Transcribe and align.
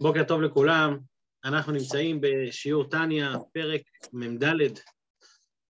בוקר 0.00 0.24
טוב 0.24 0.42
לכולם, 0.42 0.98
אנחנו 1.44 1.72
נמצאים 1.72 2.20
בשיעור 2.20 2.84
טניה, 2.84 3.32
פרק 3.52 3.80
מ"ד, 4.12 4.44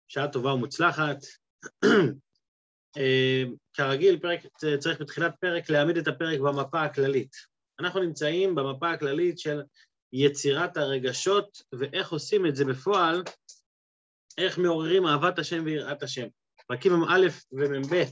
שעה 0.09 0.29
טובה 0.29 0.55
ומוצלחת. 0.55 1.17
אה, 2.99 3.43
כרגיל, 3.75 4.19
פרק, 4.19 4.41
צריך 4.79 5.01
בתחילת 5.01 5.35
פרק 5.41 5.71
להעמיד 5.71 5.97
את 5.97 6.09
הפרק 6.09 6.41
במפה 6.41 6.83
הכללית. 6.83 7.37
אנחנו 7.81 8.01
נמצאים 8.01 8.55
במפה 8.55 8.91
הכללית 8.91 9.39
של 9.39 9.63
יצירת 10.13 10.77
הרגשות 10.77 11.63
ואיך 11.73 12.13
עושים 12.13 12.47
את 12.47 12.57
זה 12.57 12.65
בפועל, 12.65 13.23
איך 14.39 14.59
מעוררים 14.59 15.07
אהבת 15.07 15.39
השם 15.39 15.65
ויראת 15.65 16.03
השם. 16.03 16.27
פרקים 16.67 16.93
מ"א 16.93 17.21
ומ"ב 17.53 18.05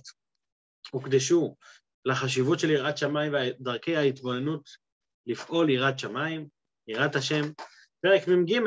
הוקדשו 0.90 1.56
לחשיבות 2.04 2.58
של 2.58 2.70
יראת 2.70 2.98
שמיים 2.98 3.32
ודרכי 3.34 3.96
ההתבוננות 3.96 4.83
לפעול 5.26 5.70
יראת 5.70 5.98
שמיים, 5.98 6.48
יראת 6.88 7.16
השם. 7.16 7.42
פרק 8.02 8.28
מ"ג 8.28 8.60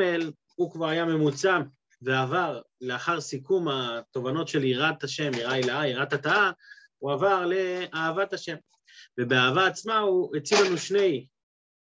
הוא 0.55 0.71
כבר 0.71 0.87
היה 0.87 1.05
ממוצע 1.05 1.59
ועבר 2.01 2.61
לאחר 2.81 3.21
סיכום 3.21 3.67
התובנות 3.67 4.47
של 4.47 4.63
יראת 4.63 5.03
השם, 5.03 5.31
יראה 5.33 5.53
הילאה, 5.53 5.87
יראת 5.87 6.13
התאה, 6.13 6.51
הוא 6.97 7.11
עבר 7.11 7.45
לאהבת 7.45 8.33
השם. 8.33 8.55
ובאהבה 9.19 9.67
עצמה 9.67 9.97
הוא 9.97 10.35
הציב 10.35 10.57
לנו 10.65 10.77
שני, 10.77 11.27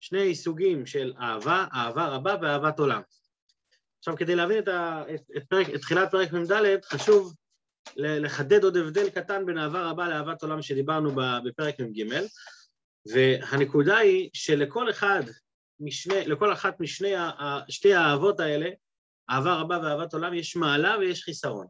שני 0.00 0.34
סוגים 0.34 0.86
של 0.86 1.12
אהבה, 1.20 1.66
אהבה 1.74 2.08
רבה 2.08 2.36
ואהבת 2.42 2.78
עולם. 2.78 3.02
עכשיו, 3.98 4.16
כדי 4.16 4.34
להבין 4.34 4.58
את, 4.58 4.68
ה, 4.68 5.02
את, 5.14 5.20
את, 5.36 5.42
פרק, 5.48 5.66
את 5.74 5.80
תחילת 5.80 6.10
פרק 6.10 6.32
מ"ד, 6.32 6.84
חשוב 6.84 7.34
לחדד 7.96 8.64
עוד 8.64 8.76
הבדל 8.76 9.10
קטן 9.10 9.46
בין 9.46 9.58
אהבה 9.58 9.90
רבה 9.90 10.08
לאהבת 10.08 10.42
עולם 10.42 10.62
שדיברנו 10.62 11.10
בפרק 11.44 11.80
מ"ג. 11.80 12.04
והנקודה 13.06 13.96
היא 13.96 14.30
שלכל 14.32 14.90
אחד 14.90 15.22
משני, 15.80 16.26
לכל 16.26 16.52
אחת 16.52 16.80
משני 16.80 17.12
שתי 17.68 17.94
האהבות 17.94 18.40
האלה, 18.40 18.70
אהבה 19.30 19.54
רבה 19.54 19.78
ואהבת 19.82 20.14
עולם, 20.14 20.34
יש 20.34 20.56
מעלה 20.56 20.98
ויש 20.98 21.24
חיסרון. 21.24 21.66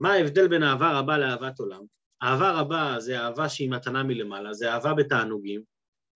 מה 0.00 0.12
ההבדל 0.12 0.48
בין 0.48 0.62
אהבה 0.62 0.98
רבה 0.98 1.18
לאהבת 1.18 1.58
עולם? 1.58 1.80
אהבה 2.22 2.60
רבה 2.60 2.94
זה 2.98 3.20
אהבה 3.20 3.48
שהיא 3.48 3.70
מתנה 3.70 4.02
מלמעלה, 4.02 4.52
זה 4.52 4.72
אהבה 4.72 4.94
בתענוגים, 4.94 5.62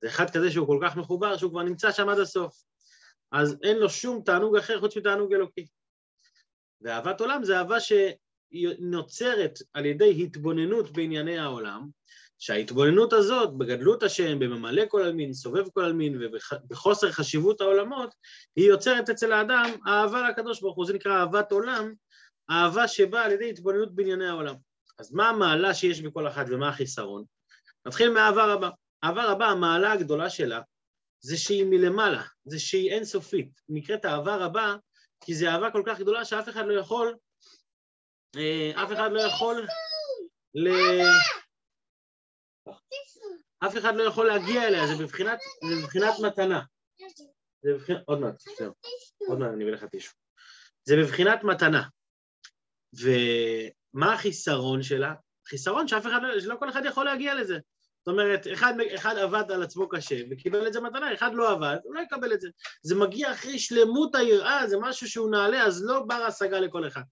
זה 0.02 0.08
אחד 0.08 0.30
כזה 0.30 0.50
שהוא 0.50 0.66
כל 0.66 0.78
כך 0.82 0.96
מחובר 0.96 1.36
שהוא 1.36 1.50
כבר 1.50 1.62
נמצא 1.62 1.92
שם 1.92 2.08
עד 2.08 2.18
הסוף. 2.18 2.54
אז 3.32 3.56
אין 3.62 3.78
לו 3.78 3.90
שום 3.90 4.22
תענוג 4.24 4.56
אחר 4.56 4.80
חוץ 4.80 4.96
מתענוג 4.96 5.34
אלוקי. 5.34 5.66
ואהבת 6.80 7.20
עולם 7.20 7.44
זה 7.44 7.58
אהבה 7.58 7.76
שנוצרת 7.80 9.58
על 9.72 9.86
ידי 9.86 10.22
התבוננות 10.22 10.92
בענייני 10.92 11.38
העולם, 11.38 11.88
שההתבוננות 12.38 13.12
הזאת 13.12 13.56
בגדלות 13.58 14.02
השם, 14.02 14.38
בממלא 14.38 14.82
כל 14.88 15.02
עלמין, 15.02 15.32
סובב 15.32 15.68
כל 15.68 15.84
עלמין 15.84 16.18
ובחוסר 16.22 17.12
חשיבות 17.12 17.60
העולמות, 17.60 18.14
היא 18.56 18.68
יוצרת 18.68 19.10
אצל 19.10 19.32
האדם 19.32 19.70
אהבה 19.86 20.28
לקדוש 20.28 20.60
ברוך 20.60 20.76
הוא, 20.76 20.86
זה 20.86 20.92
נקרא 20.92 21.20
אהבת 21.20 21.52
עולם, 21.52 21.92
אהבה 22.50 22.88
שבאה 22.88 23.24
על 23.24 23.32
ידי 23.32 23.50
התבוננות 23.50 23.94
בענייני 23.94 24.28
העולם. 24.28 24.54
אז 24.98 25.12
מה 25.12 25.28
המעלה 25.28 25.74
שיש 25.74 26.00
בכל 26.00 26.28
אחת 26.28 26.46
ומה 26.48 26.68
החיסרון? 26.68 27.24
נתחיל 27.86 28.10
מאהבה 28.10 28.44
רבה. 28.44 28.70
אהבה 29.04 29.24
רבה, 29.24 29.46
המעלה 29.46 29.92
הגדולה 29.92 30.30
שלה 30.30 30.60
זה 31.20 31.36
שהיא 31.36 31.64
מלמעלה, 31.64 32.22
זה 32.44 32.58
שהיא 32.58 32.90
אינסופית. 32.90 33.60
נקראת 33.68 34.06
אהבה 34.06 34.36
רבה 34.36 34.76
כי 35.24 35.34
זו 35.34 35.46
אהבה 35.46 35.70
כל 35.70 35.82
כך 35.86 36.00
גדולה 36.00 36.24
שאף 36.24 36.48
אחד 36.48 36.66
לא 36.66 36.80
יכול, 36.80 37.16
אה, 38.36 38.72
אף 38.84 38.92
אחד 38.92 39.12
לא 39.12 39.20
יכול 39.20 39.66
ל... 40.54 40.68
אף 43.66 43.76
אחד 43.78 43.96
לא 43.96 44.02
יכול 44.02 44.26
להגיע 44.26 44.68
אליה, 44.68 44.86
זה 44.86 45.04
בבחינת, 45.04 45.38
זה 45.68 45.82
בבחינת 45.82 46.14
מתנה. 46.22 46.62
זה 47.62 47.74
בבחינת, 47.74 48.00
עוד 48.04 48.20
מעט, 48.20 48.34
זהו, 48.58 48.72
עוד 49.28 49.38
מעט 49.38 49.50
אני 49.52 49.64
אביא 49.64 49.72
לך 49.72 49.84
טישו. 49.84 50.12
זה 50.84 50.96
בבחינת 50.96 51.44
מתנה. 51.44 51.82
ומה 52.92 54.14
החיסרון 54.14 54.82
שלה? 54.82 55.14
חיסרון 55.48 55.88
שאף 55.88 56.06
אחד, 56.06 56.20
לא, 56.22 56.40
שלא 56.40 56.56
כל 56.58 56.70
אחד 56.70 56.82
יכול 56.84 57.04
להגיע 57.04 57.34
לזה. 57.34 57.58
זאת 58.06 58.12
אומרת, 58.12 58.46
אחד, 58.52 58.74
אחד 58.94 59.16
עבד 59.18 59.50
על 59.50 59.62
עצמו 59.62 59.88
קשה 59.88 60.16
וקיבל 60.30 60.66
את 60.66 60.72
זה 60.72 60.80
מתנה, 60.80 61.14
אחד 61.14 61.34
לא 61.34 61.50
עבד, 61.50 61.76
הוא 61.84 61.94
לא 61.94 62.00
יקבל 62.00 62.32
את 62.32 62.40
זה. 62.40 62.48
זה 62.82 62.94
מגיע 62.94 63.32
אחרי 63.32 63.58
שלמות 63.58 64.14
היראה, 64.14 64.66
זה 64.66 64.76
משהו 64.80 65.08
שהוא 65.08 65.30
נעלה, 65.30 65.62
אז 65.62 65.84
לא 65.84 66.02
בר 66.06 66.14
השגה 66.14 66.60
לכל 66.60 66.86
אחד. 66.86 67.02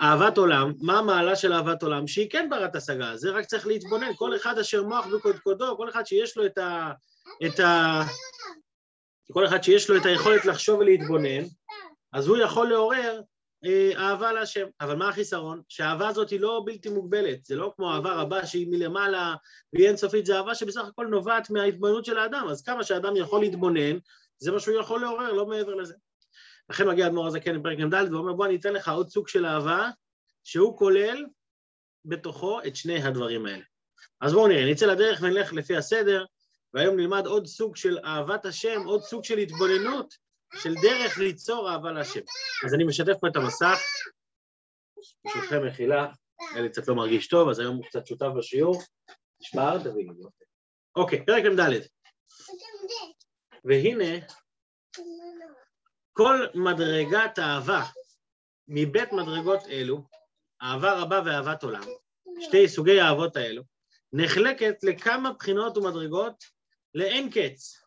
אהבת 0.00 0.38
עולם, 0.38 0.72
מה 0.80 0.98
המעלה 0.98 1.36
של 1.36 1.52
אהבת 1.52 1.82
עולם? 1.82 2.06
שהיא 2.06 2.30
כן 2.30 2.48
ברת 2.50 2.76
השגה, 2.76 3.16
זה 3.16 3.30
רק 3.30 3.44
צריך 3.44 3.66
להתבונן, 3.66 4.14
כל 4.16 4.36
אחד 4.36 4.58
אשר 4.58 4.82
מוח 4.82 5.06
בקודקודו, 5.06 5.76
כל 5.76 5.88
אחד 5.88 6.06
שיש 6.06 6.36
לו 6.36 6.46
את 6.46 6.58
ה... 6.58 6.92
את 7.46 7.60
ה... 7.60 8.02
כל 9.32 9.46
אחד 9.46 9.62
שיש 9.62 9.90
לו 9.90 9.96
את 9.96 10.06
היכולת 10.06 10.44
לחשוב 10.44 10.78
ולהתבונן, 10.78 11.44
אז 12.12 12.28
הוא 12.28 12.36
יכול 12.36 12.68
לעורר 12.68 13.20
אה, 13.64 13.92
אהבה 13.96 14.32
להשם. 14.32 14.66
אבל 14.80 14.96
מה 14.96 15.08
החיסרון? 15.08 15.60
שהאהבה 15.68 16.08
הזאת 16.08 16.30
היא 16.30 16.40
לא 16.40 16.62
בלתי 16.66 16.88
מוגבלת, 16.88 17.44
זה 17.44 17.56
לא 17.56 17.72
כמו 17.76 17.92
אהבה 17.94 18.14
רבה 18.14 18.46
שהיא 18.46 18.66
מלמעלה 18.70 19.34
והיא 19.72 19.88
אינסופית, 19.88 20.26
זה 20.26 20.36
אהבה 20.36 20.54
שבסך 20.54 20.84
הכל 20.88 21.06
נובעת 21.06 21.50
מההתבוננות 21.50 22.04
של 22.04 22.18
האדם, 22.18 22.46
אז 22.50 22.62
כמה 22.62 22.84
שאדם 22.84 23.16
יכול 23.16 23.40
להתבונן, 23.40 23.98
זה 24.38 24.52
מה 24.52 24.60
שהוא 24.60 24.80
יכול 24.80 25.00
לעורר, 25.00 25.32
לא 25.32 25.46
מעבר 25.46 25.74
לזה. 25.74 25.94
לכן 26.70 26.88
מגיע 26.88 27.06
אדמו"ר 27.06 27.26
הזקן 27.26 27.60
בפרק 27.60 27.78
מ"ד 27.78 28.12
ואומר 28.12 28.32
בוא 28.32 28.46
אני 28.46 28.56
אתן 28.56 28.72
לך 28.72 28.88
עוד 28.88 29.08
סוג 29.08 29.28
של 29.28 29.46
אהבה 29.46 29.90
שהוא 30.44 30.78
כולל 30.78 31.26
בתוכו 32.04 32.60
את 32.66 32.76
שני 32.76 33.02
הדברים 33.02 33.46
האלה. 33.46 33.64
אז 34.20 34.32
בואו 34.32 34.48
נראה, 34.48 34.70
נצא 34.70 34.86
לדרך 34.86 35.18
ונלך 35.22 35.52
לפי 35.52 35.76
הסדר 35.76 36.24
והיום 36.74 36.96
נלמד 36.96 37.26
עוד 37.26 37.46
סוג 37.46 37.76
של 37.76 37.98
אהבת 38.04 38.44
השם, 38.44 38.82
עוד 38.86 39.02
סוג 39.02 39.24
של 39.24 39.38
התבוננות 39.38 40.14
של 40.54 40.74
דרך 40.74 41.18
ליצור 41.18 41.70
אהבה 41.70 41.92
להשם. 41.92 42.20
אז 42.66 42.74
אני 42.74 42.84
משתף 42.84 43.14
פה 43.20 43.28
את 43.28 43.36
המסך, 43.36 43.78
ברשותכם 45.24 45.66
מחילה, 45.66 46.06
אלי 46.56 46.68
קצת 46.68 46.88
לא 46.88 46.94
מרגיש 46.94 47.28
טוב, 47.28 47.48
אז 47.48 47.58
היום 47.58 47.76
הוא 47.76 47.84
קצת 47.84 48.06
שותף 48.06 48.26
בשיעור. 48.38 48.82
נשמע, 49.40 49.78
תביאי. 49.78 50.08
אוקיי, 50.96 51.26
פרק 51.26 51.44
מ"ד. 51.44 51.80
והנה 53.64 54.26
כל 56.16 56.46
מדרגת 56.54 57.38
אהבה 57.38 57.82
מבית 58.68 59.12
מדרגות 59.12 59.60
אלו, 59.68 60.04
אהבה 60.62 60.92
רבה 60.92 61.22
ואהבת 61.24 61.62
עולם, 61.62 61.82
שתי 62.40 62.68
סוגי 62.68 63.00
האהבות 63.00 63.36
האלו, 63.36 63.62
נחלקת 64.12 64.74
לכמה 64.82 65.32
בחינות 65.32 65.76
ומדרגות 65.76 66.44
לאין 66.94 67.30
קץ. 67.30 67.80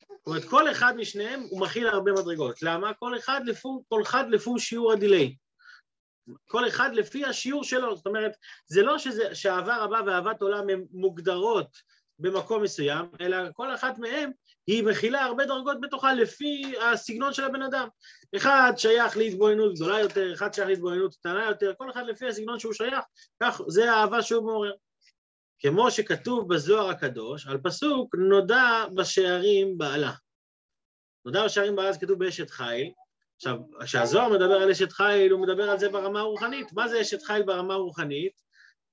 זאת 0.00 0.26
אומרת, 0.26 0.44
כל 0.44 0.70
אחד 0.70 0.96
משניהם 0.96 1.40
הוא 1.50 1.60
מכיל 1.60 1.86
הרבה 1.86 2.12
מדרגות. 2.12 2.62
למה? 2.62 2.94
כל 2.94 3.18
אחד 3.18 3.40
לפום, 3.46 3.82
כל 3.88 4.02
אחד 4.02 4.24
לפום 4.30 4.58
שיעור 4.58 4.92
הדיליי. 4.92 5.36
כל 6.46 6.68
אחד 6.68 6.90
לפי 6.94 7.24
השיעור 7.24 7.64
שלו. 7.64 7.96
זאת 7.96 8.06
אומרת, 8.06 8.32
זה 8.66 8.82
לא 8.82 8.98
שזה, 8.98 9.34
שאהבה 9.34 9.76
רבה 9.76 10.00
ואהבת 10.06 10.42
עולם 10.42 10.68
הן 10.68 10.84
מוגדרות 10.90 11.76
במקום 12.18 12.62
מסוים, 12.62 13.06
אלא 13.20 13.36
כל 13.52 13.74
אחת 13.74 13.98
מהן 13.98 14.30
היא 14.66 14.84
מכילה 14.84 15.24
הרבה 15.24 15.44
דרגות 15.44 15.80
בתוכה 15.80 16.14
לפי 16.14 16.72
הסגנון 16.80 17.32
של 17.32 17.44
הבן 17.44 17.62
אדם. 17.62 17.88
אחד 18.36 18.72
שייך 18.76 19.16
להתבוננות 19.16 19.74
גדולה 19.74 20.00
יותר, 20.00 20.34
אחד 20.34 20.54
שייך 20.54 20.68
להתבוננות 20.68 21.14
קטנה 21.14 21.46
יותר, 21.46 21.72
כל 21.78 21.90
אחד 21.90 22.02
לפי 22.06 22.26
הסגנון 22.26 22.58
שהוא 22.58 22.72
שייך, 22.72 23.04
כך 23.42 23.60
זה 23.68 23.92
האהבה 23.92 24.22
שהוא 24.22 24.44
מעורר. 24.44 24.72
כמו 25.58 25.90
שכתוב 25.90 26.54
בזוהר 26.54 26.90
הקדוש, 26.90 27.46
על 27.46 27.58
פסוק 27.58 28.14
נודע 28.14 28.84
בשערים 28.94 29.78
בעלה. 29.78 30.12
נודע 31.24 31.44
בשערים 31.44 31.76
בעלה 31.76 31.92
זה 31.92 32.00
כתוב 32.00 32.18
באשת 32.18 32.50
חיל. 32.50 32.92
עכשיו, 33.36 33.56
כשהזוהר 33.84 34.28
מדבר 34.28 34.54
על 34.54 34.70
אשת 34.70 34.92
חיל, 34.92 35.32
הוא 35.32 35.40
מדבר 35.40 35.70
על 35.70 35.78
זה 35.78 35.88
ברמה 35.88 36.20
הרוחנית. 36.20 36.72
מה 36.72 36.88
זה 36.88 37.00
אשת 37.00 37.22
חיל 37.22 37.42
ברמה 37.42 37.74
הרוחנית? 37.74 38.47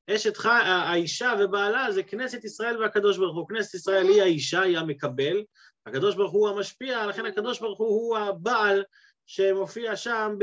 אשת 0.10 0.38
חי, 0.38 0.62
האישה 0.64 1.34
ובעלה 1.40 1.92
זה 1.92 2.04
כנסת 2.04 2.44
ישראל 2.44 2.82
והקדוש 2.82 3.18
ברוך 3.18 3.36
הוא. 3.36 3.48
כנסת 3.48 3.74
ישראל 3.74 4.08
היא 4.08 4.22
האישה, 4.22 4.62
היא 4.62 4.78
המקבל, 4.78 5.44
הקדוש 5.86 6.16
ברוך 6.16 6.32
הוא 6.32 6.50
המשפיע, 6.50 7.06
לכן 7.06 7.26
הקדוש 7.26 7.60
ברוך 7.60 7.80
הוא 7.80 7.88
הוא 7.88 8.18
הבעל 8.18 8.84
שמופיע 9.26 9.96
שם 9.96 10.36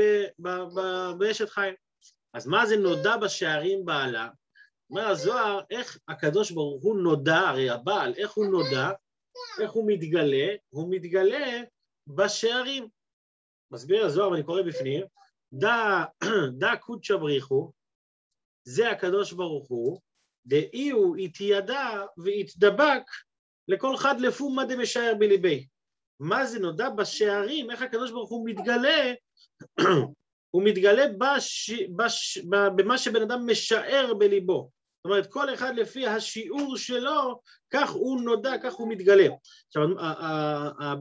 באשת 1.17 1.49
חיים. 1.49 1.73
אז 2.33 2.47
מה 2.47 2.65
זה 2.65 2.77
נודע 2.77 3.17
בשערים 3.17 3.85
בעלה? 3.85 4.29
אומר 4.89 5.07
הזוהר, 5.07 5.59
איך 5.69 5.97
הקדוש 6.07 6.51
ברוך 6.51 6.83
הוא 6.83 6.97
נודע, 6.97 7.39
הרי 7.39 7.69
הבעל, 7.69 8.13
איך 8.17 8.31
הוא 8.31 8.45
נודע, 8.45 8.91
איך 9.59 9.71
הוא 9.71 9.87
מתגלה? 9.87 10.47
הוא 10.69 10.87
מתגלה 10.89 11.61
בשערים. 12.07 12.87
מסביר 13.71 14.05
הזוהר, 14.05 14.31
ואני 14.31 14.43
קורא 14.43 14.61
בפנים, 14.61 15.05
דא 15.53 16.75
קודשא 16.81 17.15
בריחו, 17.15 17.71
זה 18.63 18.91
הקדוש 18.91 19.33
ברוך 19.33 19.67
הוא, 19.67 19.99
דאי 20.45 20.89
הוא 20.89 21.17
התיידע 21.17 22.05
והתדבק 22.17 23.03
לכל 23.67 23.97
חד 23.97 24.21
לפומה 24.21 24.65
דמשער 24.65 25.13
בליבי. 25.19 25.67
מה 26.19 26.45
זה 26.45 26.59
נודע 26.59 26.89
בשערים, 26.89 27.71
איך 27.71 27.81
הקדוש 27.81 28.11
ברוך 28.11 28.29
הוא 28.29 28.49
מתגלה, 28.49 29.13
הוא 30.53 30.63
מתגלה 30.63 31.05
בש, 31.17 31.71
בש, 31.95 32.37
במה 32.75 32.97
שבן 32.97 33.21
אדם 33.21 33.49
משער 33.49 34.13
בליבו. 34.13 34.69
זאת 34.97 35.11
אומרת, 35.11 35.31
כל 35.31 35.53
אחד 35.53 35.75
לפי 35.75 36.07
השיעור 36.07 36.77
שלו, 36.77 37.41
כך 37.73 37.89
הוא 37.89 38.21
נודע, 38.21 38.51
כך 38.63 38.73
הוא 38.73 38.89
מתגלה. 38.89 39.27
עכשיו, 39.67 39.87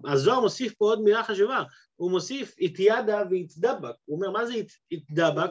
הזוהר 0.04 0.40
מוסיף 0.40 0.74
פה 0.74 0.84
עוד 0.84 1.02
מילה 1.02 1.24
חשובה, 1.24 1.62
הוא 1.96 2.10
מוסיף 2.10 2.54
התיידה 2.60 3.22
והתדבק. 3.30 3.94
הוא 4.04 4.16
אומר, 4.16 4.30
מה 4.30 4.46
זה 4.46 4.54
התדבק? 4.92 5.50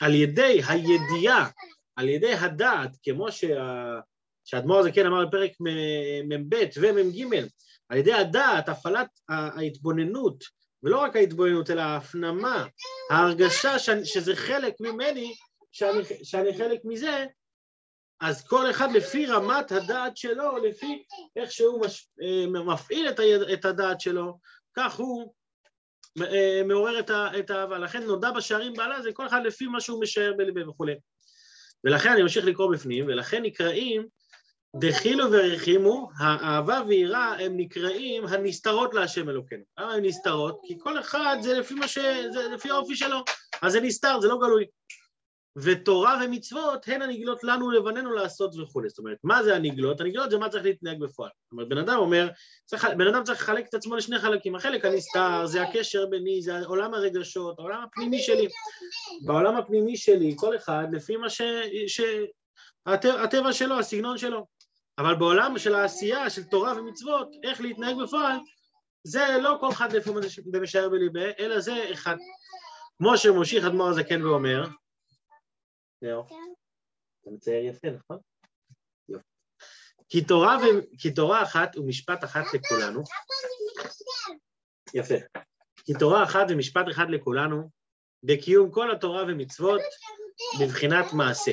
על 0.00 0.14
ידי 0.14 0.60
הידיעה, 0.68 1.50
על 1.96 2.08
ידי 2.08 2.34
הדעת, 2.34 2.90
כמו 3.02 3.32
שה... 3.32 4.00
שהאדמו"ר 4.44 4.78
הזה 4.78 4.92
כן 4.92 5.06
אמר 5.06 5.26
בפרק 5.26 5.50
מ"ב 6.28 6.54
ומ"ג, 6.80 7.24
על 7.88 7.98
ידי 7.98 8.12
הדעת, 8.12 8.68
הפעלת 8.68 9.08
ההתבוננות, 9.28 10.44
ולא 10.82 11.00
רק 11.00 11.16
ההתבוננות, 11.16 11.70
אלא 11.70 11.80
ההפנמה, 11.80 12.66
ההרגשה 13.10 13.78
שזה 14.04 14.36
חלק 14.36 14.74
ממני, 14.80 15.34
שאני, 15.72 15.98
שאני 16.24 16.58
חלק 16.58 16.80
מזה, 16.84 17.26
אז 18.20 18.46
כל 18.46 18.70
אחד 18.70 18.92
לפי 18.92 19.26
רמת 19.26 19.72
הדעת 19.72 20.16
שלו, 20.16 20.58
לפי 20.58 21.04
איך 21.36 21.52
שהוא 21.52 21.86
מש, 21.86 22.08
אה, 22.22 22.46
מפעיל 22.46 23.08
את 23.52 23.64
הדעת 23.64 24.00
שלו, 24.00 24.38
כך 24.76 24.94
הוא 24.94 25.34
מעורר 26.64 26.98
את 27.38 27.50
האהבה. 27.50 27.78
לכן 27.78 28.02
נודע 28.02 28.30
בשערים 28.30 28.72
בעלה 28.72 29.02
זה 29.02 29.12
כל 29.12 29.26
אחד 29.26 29.40
לפי 29.44 29.66
מה 29.66 29.80
שהוא 29.80 30.00
משער 30.00 30.32
בלבי 30.36 30.64
וכולי. 30.64 30.94
ולכן 31.84 32.12
אני 32.12 32.22
ממשיך 32.22 32.44
לקרוא 32.44 32.72
בפנים, 32.72 33.06
ולכן 33.06 33.42
נקראים 33.42 34.06
דחילו 34.80 35.24
ורחימו, 35.32 36.10
האהבה 36.18 36.82
ויראה 36.88 37.44
הם 37.44 37.56
נקראים 37.56 38.26
הנסתרות 38.26 38.94
להשם 38.94 39.28
אלוקינו. 39.28 39.62
למה 39.78 39.92
הם 39.92 40.04
נסתרות? 40.04 40.60
כי 40.66 40.76
כל 40.80 41.00
אחד 41.00 41.36
זה 41.40 41.58
לפי 41.58 41.74
ש... 41.86 41.98
זה 42.32 42.48
לפי 42.54 42.70
האופי 42.70 42.96
שלו, 42.96 43.24
אז 43.62 43.72
זה 43.72 43.80
נסתר, 43.80 44.20
זה 44.20 44.28
לא 44.28 44.38
גלוי. 44.38 44.64
ותורה 45.56 46.18
ומצוות 46.24 46.88
הן 46.88 47.02
הנגלות 47.02 47.44
לנו 47.44 47.70
לבנינו 47.70 48.12
לעשות 48.12 48.54
וכולי. 48.58 48.88
זאת 48.88 48.98
אומרת, 48.98 49.18
מה 49.24 49.42
זה 49.42 49.56
הנגלות? 49.56 50.00
הנגלות 50.00 50.30
זה 50.30 50.38
מה 50.38 50.48
צריך 50.48 50.64
להתנהג 50.64 51.00
בפועל. 51.00 51.30
זאת 51.44 51.52
אומרת, 51.52 51.68
בן 51.68 51.78
אדם 51.78 51.96
אומר, 51.96 52.28
צריך, 52.64 52.86
בן 52.98 53.06
אדם 53.06 53.24
צריך 53.24 53.42
לחלק 53.42 53.68
את 53.68 53.74
עצמו 53.74 53.96
לשני 53.96 54.18
חלקים. 54.18 54.56
החלק 54.56 54.84
הנסתר 54.84 55.46
זה 55.46 55.62
הקשר 55.62 56.06
ביני, 56.06 56.42
זה 56.42 56.66
עולם 56.66 56.94
הרגשות, 56.94 57.58
העולם 57.58 57.82
הפנימי 57.82 58.18
שלי. 58.18 58.48
בעולם 59.26 59.56
הפנימי 59.56 59.96
שלי, 59.96 60.34
כל 60.36 60.56
אחד 60.56 60.84
לפי 60.92 61.16
מה 61.16 61.30
ש... 61.30 61.42
ש... 61.86 62.00
הטבע 62.86 63.52
שלו, 63.52 63.78
הסגנון 63.78 64.18
שלו. 64.18 64.46
אבל 64.98 65.14
בעולם 65.14 65.58
של 65.58 65.74
העשייה, 65.74 66.30
של 66.30 66.44
תורה 66.44 66.72
ומצוות, 66.76 67.28
איך 67.42 67.60
להתנהג 67.60 67.96
בפועל, 68.02 68.36
זה 69.04 69.26
לא 69.42 69.56
כל 69.60 69.68
אחד 69.68 69.92
לפי 69.92 70.10
מה 70.10 70.20
משער 70.60 70.88
בליבה, 70.88 71.24
אלא 71.38 71.60
זה 71.60 71.86
אחד. 71.92 72.16
כמו 72.98 73.18
שמושיך 73.18 73.64
אדמו"ר 73.64 73.88
הזקן 73.88 74.26
ואומר, 74.26 74.64
זהו, 76.04 76.26
אתה 77.20 77.30
מצייר 77.30 77.64
יפה, 77.64 77.88
נכון? 77.90 78.18
יופי. 79.08 79.24
כי 80.08 80.24
תורה, 80.24 80.58
ו... 80.58 80.98
כי 80.98 81.14
תורה 81.14 81.42
אחת 81.42 81.76
ומשפט 81.76 82.24
אחת 82.24 82.44
לכולנו, 82.54 83.02
יפה. 84.94 85.14
כי 85.84 85.92
תורה 85.98 86.24
אחת 86.24 86.46
ומשפט 86.50 86.84
אחד 86.90 87.06
לכולנו, 87.10 87.70
בקיום 88.22 88.70
כל 88.70 88.90
התורה 88.90 89.22
ומצוות, 89.22 89.80
בבחינת 90.60 91.12
מעשה. 91.12 91.52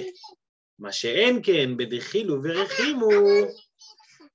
מה 0.79 0.91
שאין 0.91 1.39
כן 1.43 1.77
בדחילו 1.77 2.43
ורחימו, 2.43 3.09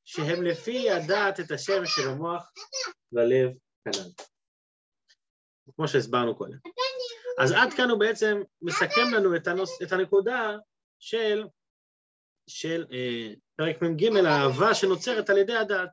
שהם 0.04 0.42
לפי 0.42 0.90
הדעת 0.90 1.40
את 1.40 1.50
השם 1.50 1.86
של 1.86 2.08
המוח 2.08 2.52
והלב 3.12 3.50
כנ"ל. 3.84 4.10
כמו 5.76 5.88
שהסברנו 5.88 6.36
קודם. 6.36 6.58
אז 7.38 7.52
עד 7.52 7.72
כאן 7.72 7.90
הוא 7.90 8.00
בעצם 8.00 8.42
מסכם 8.62 9.14
לנו 9.14 9.36
את, 9.36 9.46
הנוס, 9.46 9.82
את 9.82 9.92
הנקודה 9.92 10.56
של, 10.98 11.44
של 12.46 12.86
אה, 12.92 13.32
פרק 13.56 13.82
מ"ג, 13.82 14.16
האהבה 14.26 14.74
שנוצרת 14.74 15.30
על 15.30 15.38
ידי 15.38 15.56
הדעת. 15.56 15.90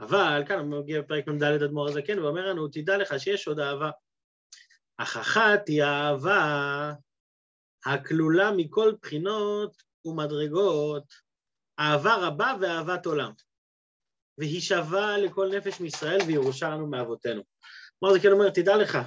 אבל 0.00 0.42
כאן 0.48 0.58
הוא 0.58 0.80
מגיע 0.80 1.00
בפרק 1.00 1.28
מ"ד 1.28 1.42
אדמו"ר 1.42 1.88
הזקן 1.88 2.18
ואומר 2.18 2.46
לנו, 2.46 2.68
תדע 2.68 2.96
לך 2.96 3.14
שיש 3.18 3.48
עוד 3.48 3.60
אהבה. 3.60 3.90
אך 4.98 5.16
אחת 5.16 5.68
היא 5.68 5.82
האהבה 5.82 6.92
הכלולה 7.86 8.50
מכל 8.56 8.92
בחינות 9.02 9.82
ומדרגות, 10.04 11.04
אהבה 11.80 12.14
רבה 12.26 12.54
ואהבת 12.60 13.06
עולם. 13.06 13.32
והיא 14.38 14.60
שווה 14.60 15.18
לכל 15.18 15.50
נפש 15.56 15.80
מישראל 15.80 16.18
וירושה 16.26 16.68
לנו 16.68 16.86
מאבותינו. 16.86 17.42
כלומר, 17.98 18.14
זה 18.14 18.20
כן 18.20 18.32
אומר, 18.32 18.50
תדע 18.50 18.76
לך, 18.76 18.98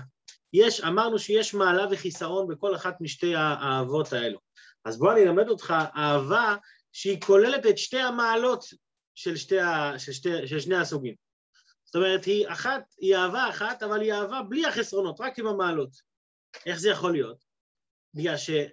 יש, 0.54 0.82
אמרנו 0.82 1.20
שיש 1.20 1.54
מעלה 1.54 1.86
וחיסרון 1.92 2.48
בכל 2.48 2.76
אחת 2.76 3.02
משתי 3.02 3.36
האהבות 3.36 4.14
האלו. 4.14 4.40
אז 4.86 5.00
בוא 5.00 5.12
אני 5.12 5.24
אלמד 5.24 5.50
אותך 5.50 5.74
אהבה 5.96 6.56
שהיא 6.92 7.22
כוללת 7.22 7.66
את 7.66 7.78
שתי 7.78 8.00
המעלות 8.00 8.66
של, 9.16 9.36
שתי, 9.36 9.56
של, 9.98 10.12
שתי, 10.12 10.48
של 10.48 10.60
שני 10.60 10.76
הסוגים. 10.76 11.16
זאת 11.86 11.96
אומרת, 11.96 12.26
היא 12.26 12.48
אחת, 12.48 12.84
היא 12.98 13.16
אהבה 13.16 13.50
אחת, 13.50 13.84
אבל 13.84 14.02
היא 14.02 14.14
אהבה 14.14 14.42
בלי 14.50 14.66
החסרונות, 14.66 15.22
רק 15.22 15.40
עם 15.40 15.48
המעלות. 15.48 15.90
איך 16.66 16.80
זה 16.80 16.90
יכול 16.90 17.12
להיות? 17.12 17.38
בגלל 18.14 18.38
שיש, 18.38 18.72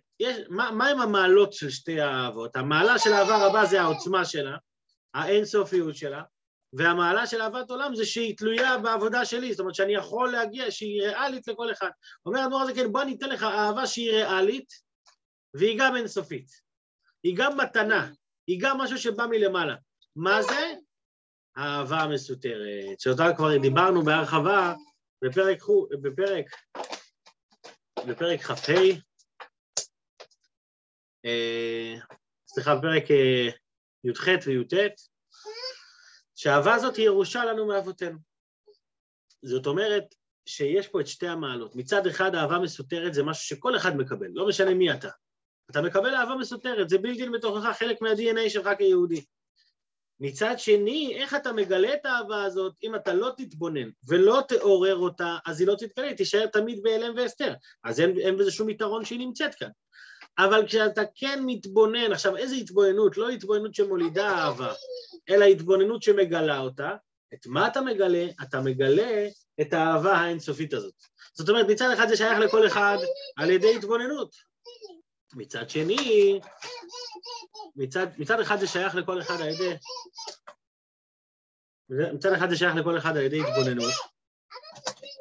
מה, 0.49 0.71
מה 0.71 0.89
עם 0.89 1.01
המעלות 1.01 1.53
של 1.53 1.71
שתי 1.71 2.01
האהבות? 2.01 2.57
המעלה 2.57 2.99
של 2.99 3.13
אהבה 3.13 3.47
רבה 3.47 3.67
זה 3.67 3.81
העוצמה 3.81 4.25
שלה, 4.25 4.57
האינסופיות 5.15 5.97
שלה, 5.97 6.23
והמעלה 6.73 7.27
של 7.27 7.43
אהבת 7.43 7.71
עולם 7.71 7.95
זה 7.95 8.07
שהיא 8.07 8.37
תלויה 8.37 8.79
בעבודה 8.79 9.25
שלי, 9.25 9.53
זאת 9.53 9.61
אומרת 9.61 9.75
שאני 9.75 9.95
יכול 9.95 10.33
להגיע, 10.33 10.71
שהיא 10.71 11.03
ריאלית 11.03 11.49
לכל 11.49 11.73
אחד. 11.73 11.91
אומר 12.27 12.41
הדבר 12.41 12.57
הזה, 12.57 12.75
כן, 12.75 12.93
בוא 12.93 13.03
אני 13.03 13.15
אתן 13.19 13.29
לך 13.29 13.43
אהבה 13.43 13.87
שהיא 13.87 14.11
ריאלית, 14.11 14.73
והיא 15.55 15.79
גם 15.79 15.97
אינסופית. 15.97 16.49
היא 17.23 17.37
גם 17.37 17.57
מתנה, 17.61 18.11
היא 18.47 18.59
גם 18.63 18.79
משהו 18.79 18.99
שבא 18.99 19.27
מלמעלה. 19.27 19.75
מה 20.17 20.43
זה? 20.43 20.75
האהבה 21.57 22.01
המסותרת, 22.01 23.01
שאותה 23.01 23.25
כבר 23.37 23.59
דיברנו 23.59 24.03
בהרחבה 24.03 24.75
בפרק, 25.25 25.59
בפרק, 26.03 26.47
בפרק 28.07 28.41
כ"ה, 28.41 28.73
אה, 31.25 31.95
סליחה, 32.49 32.75
בפרק 32.77 33.11
אה, 33.11 33.49
י"ח 34.05 34.29
וי"ט, 34.47 34.75
שהאהבה 36.39 36.75
הזאת 36.75 36.97
היא 36.97 37.05
ירושה 37.05 37.45
לנו 37.45 37.67
מאבותינו. 37.67 38.19
זאת 39.43 39.67
אומרת 39.67 40.15
שיש 40.47 40.89
פה 40.89 41.01
את 41.01 41.07
שתי 41.07 41.29
המעלות. 41.29 41.77
מצד 41.77 42.07
אחד 42.07 42.35
אהבה 42.35 42.59
מסותרת 42.59 43.15
זה 43.15 43.23
משהו 43.23 43.45
שכל 43.45 43.77
אחד 43.77 43.97
מקבל, 43.97 44.27
לא 44.33 44.49
משנה 44.49 44.75
מי 44.75 44.93
אתה. 44.93 45.09
אתה 45.71 45.83
מקבל 45.83 46.15
אהבה 46.15 46.35
מסותרת, 46.35 46.89
זה 46.89 46.99
בלתי 46.99 47.29
בתוכך 47.29 47.77
חלק 47.79 48.01
מה-DNA 48.01 48.51
שלך 48.51 48.69
כיהודי. 48.79 49.25
מצד 50.21 50.55
שני, 50.59 51.17
איך 51.17 51.35
אתה 51.35 51.53
מגלה 51.53 51.95
את 51.95 52.07
האהבה 52.07 52.45
הזאת, 52.45 52.75
אם 52.83 52.95
אתה 52.95 53.15
לא 53.15 53.31
תתבונן 53.37 53.91
ולא 54.09 54.43
תעורר 54.49 54.97
אותה, 54.97 55.37
אז 55.47 55.61
היא 55.61 55.69
לא 55.69 55.75
תתגלה, 55.79 56.15
תישאר 56.15 56.47
תמיד 56.47 56.83
בהלם 56.83 57.15
והסתר. 57.17 57.55
אז 57.85 58.01
אין, 58.01 58.19
אין 58.19 58.37
בזה 58.37 58.51
שום 58.51 58.69
יתרון 58.69 59.05
שהיא 59.05 59.19
נמצאת 59.19 59.55
כאן. 59.55 59.71
אבל 60.39 60.67
כשאתה 60.67 61.03
כן 61.15 61.43
מתבונן, 61.47 62.13
עכשיו 62.13 62.37
איזה 62.37 62.55
התבוננות? 62.55 63.17
לא 63.17 63.29
התבוננות 63.29 63.75
שמולידה 63.75 64.29
אהבה, 64.29 64.73
אלא 65.29 65.45
התבוננות 65.45 66.03
שמגלה 66.03 66.59
אותה. 66.59 66.97
את 67.35 67.47
מה 67.47 67.67
אתה 67.67 67.81
מגלה? 67.81 68.27
אתה 68.43 68.61
מגלה 68.61 69.29
את 69.61 69.73
האהבה 69.73 70.13
האינסופית 70.13 70.73
הזאת. 70.75 70.95
זאת 71.35 71.49
אומרת, 71.49 71.67
מצד 71.69 71.91
אחד 71.91 72.09
זה 72.09 72.17
שייך 72.17 72.39
לכל 72.39 72.67
אחד 72.67 72.99
על 73.37 73.51
ידי 73.51 73.77
התבוננות. 73.77 74.35
מצד 75.35 75.71
שני, 75.71 76.41
מצד, 77.77 78.07
מצד 78.19 78.41
אחד 78.41 78.59
זה 78.59 78.67
שייך 78.67 78.95
לכל 78.95 79.21
אחד 79.21 79.41
על 79.41 79.49
ידי... 79.49 79.75
מצד 82.15 82.33
אחד 82.33 82.51
זה 82.51 82.57
שייך 82.57 82.75
לכל 82.77 82.99
אחד 82.99 83.17
על 83.17 83.23
ידי 83.23 83.41
התבוננות, 83.41 83.93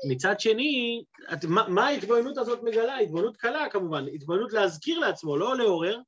מצד 0.09 0.39
שני, 0.39 1.03
את, 1.33 1.45
מה, 1.45 1.67
מה 1.69 1.87
ההתבוננות 1.87 2.37
הזאת 2.37 2.63
מגלה? 2.63 2.97
התבוננות 2.97 3.37
קלה 3.37 3.69
כמובן, 3.71 4.05
התבוננות 4.13 4.53
להזכיר 4.53 4.99
לעצמו, 4.99 5.37
לא 5.37 5.57
לעורר, 5.57 5.99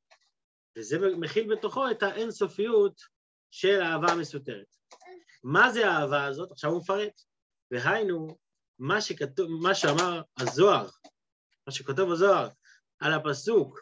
וזה 0.77 0.97
מכיל 0.99 1.55
בתוכו 1.55 1.91
את 1.91 2.03
האינסופיות 2.03 3.01
של 3.51 3.81
האהבה 3.81 4.11
המסותרת. 4.11 4.75
מה 5.43 5.71
זה 5.71 5.89
האהבה 5.89 6.25
הזאת? 6.25 6.51
עכשיו 6.51 6.71
הוא 6.71 6.79
מפרט. 6.79 7.21
והיינו, 7.71 8.37
מה, 8.79 9.01
שכתוב, 9.01 9.47
מה 9.61 9.75
שאמר 9.75 10.21
הזוהר, 10.39 10.87
מה 11.67 11.73
שכתוב 11.73 12.11
בזוהר 12.11 12.49
על 12.99 13.13
הפסוק, 13.13 13.79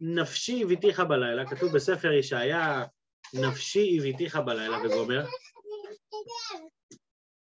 נפשי 0.00 0.62
הביתיך 0.62 1.00
בלילה, 1.00 1.50
כתוב 1.50 1.72
בספר 1.72 2.12
ישעיה, 2.12 2.84
נפשי 3.34 3.96
הביתיך 3.98 4.36
בלילה, 4.36 4.78
וגומר, 4.78 5.26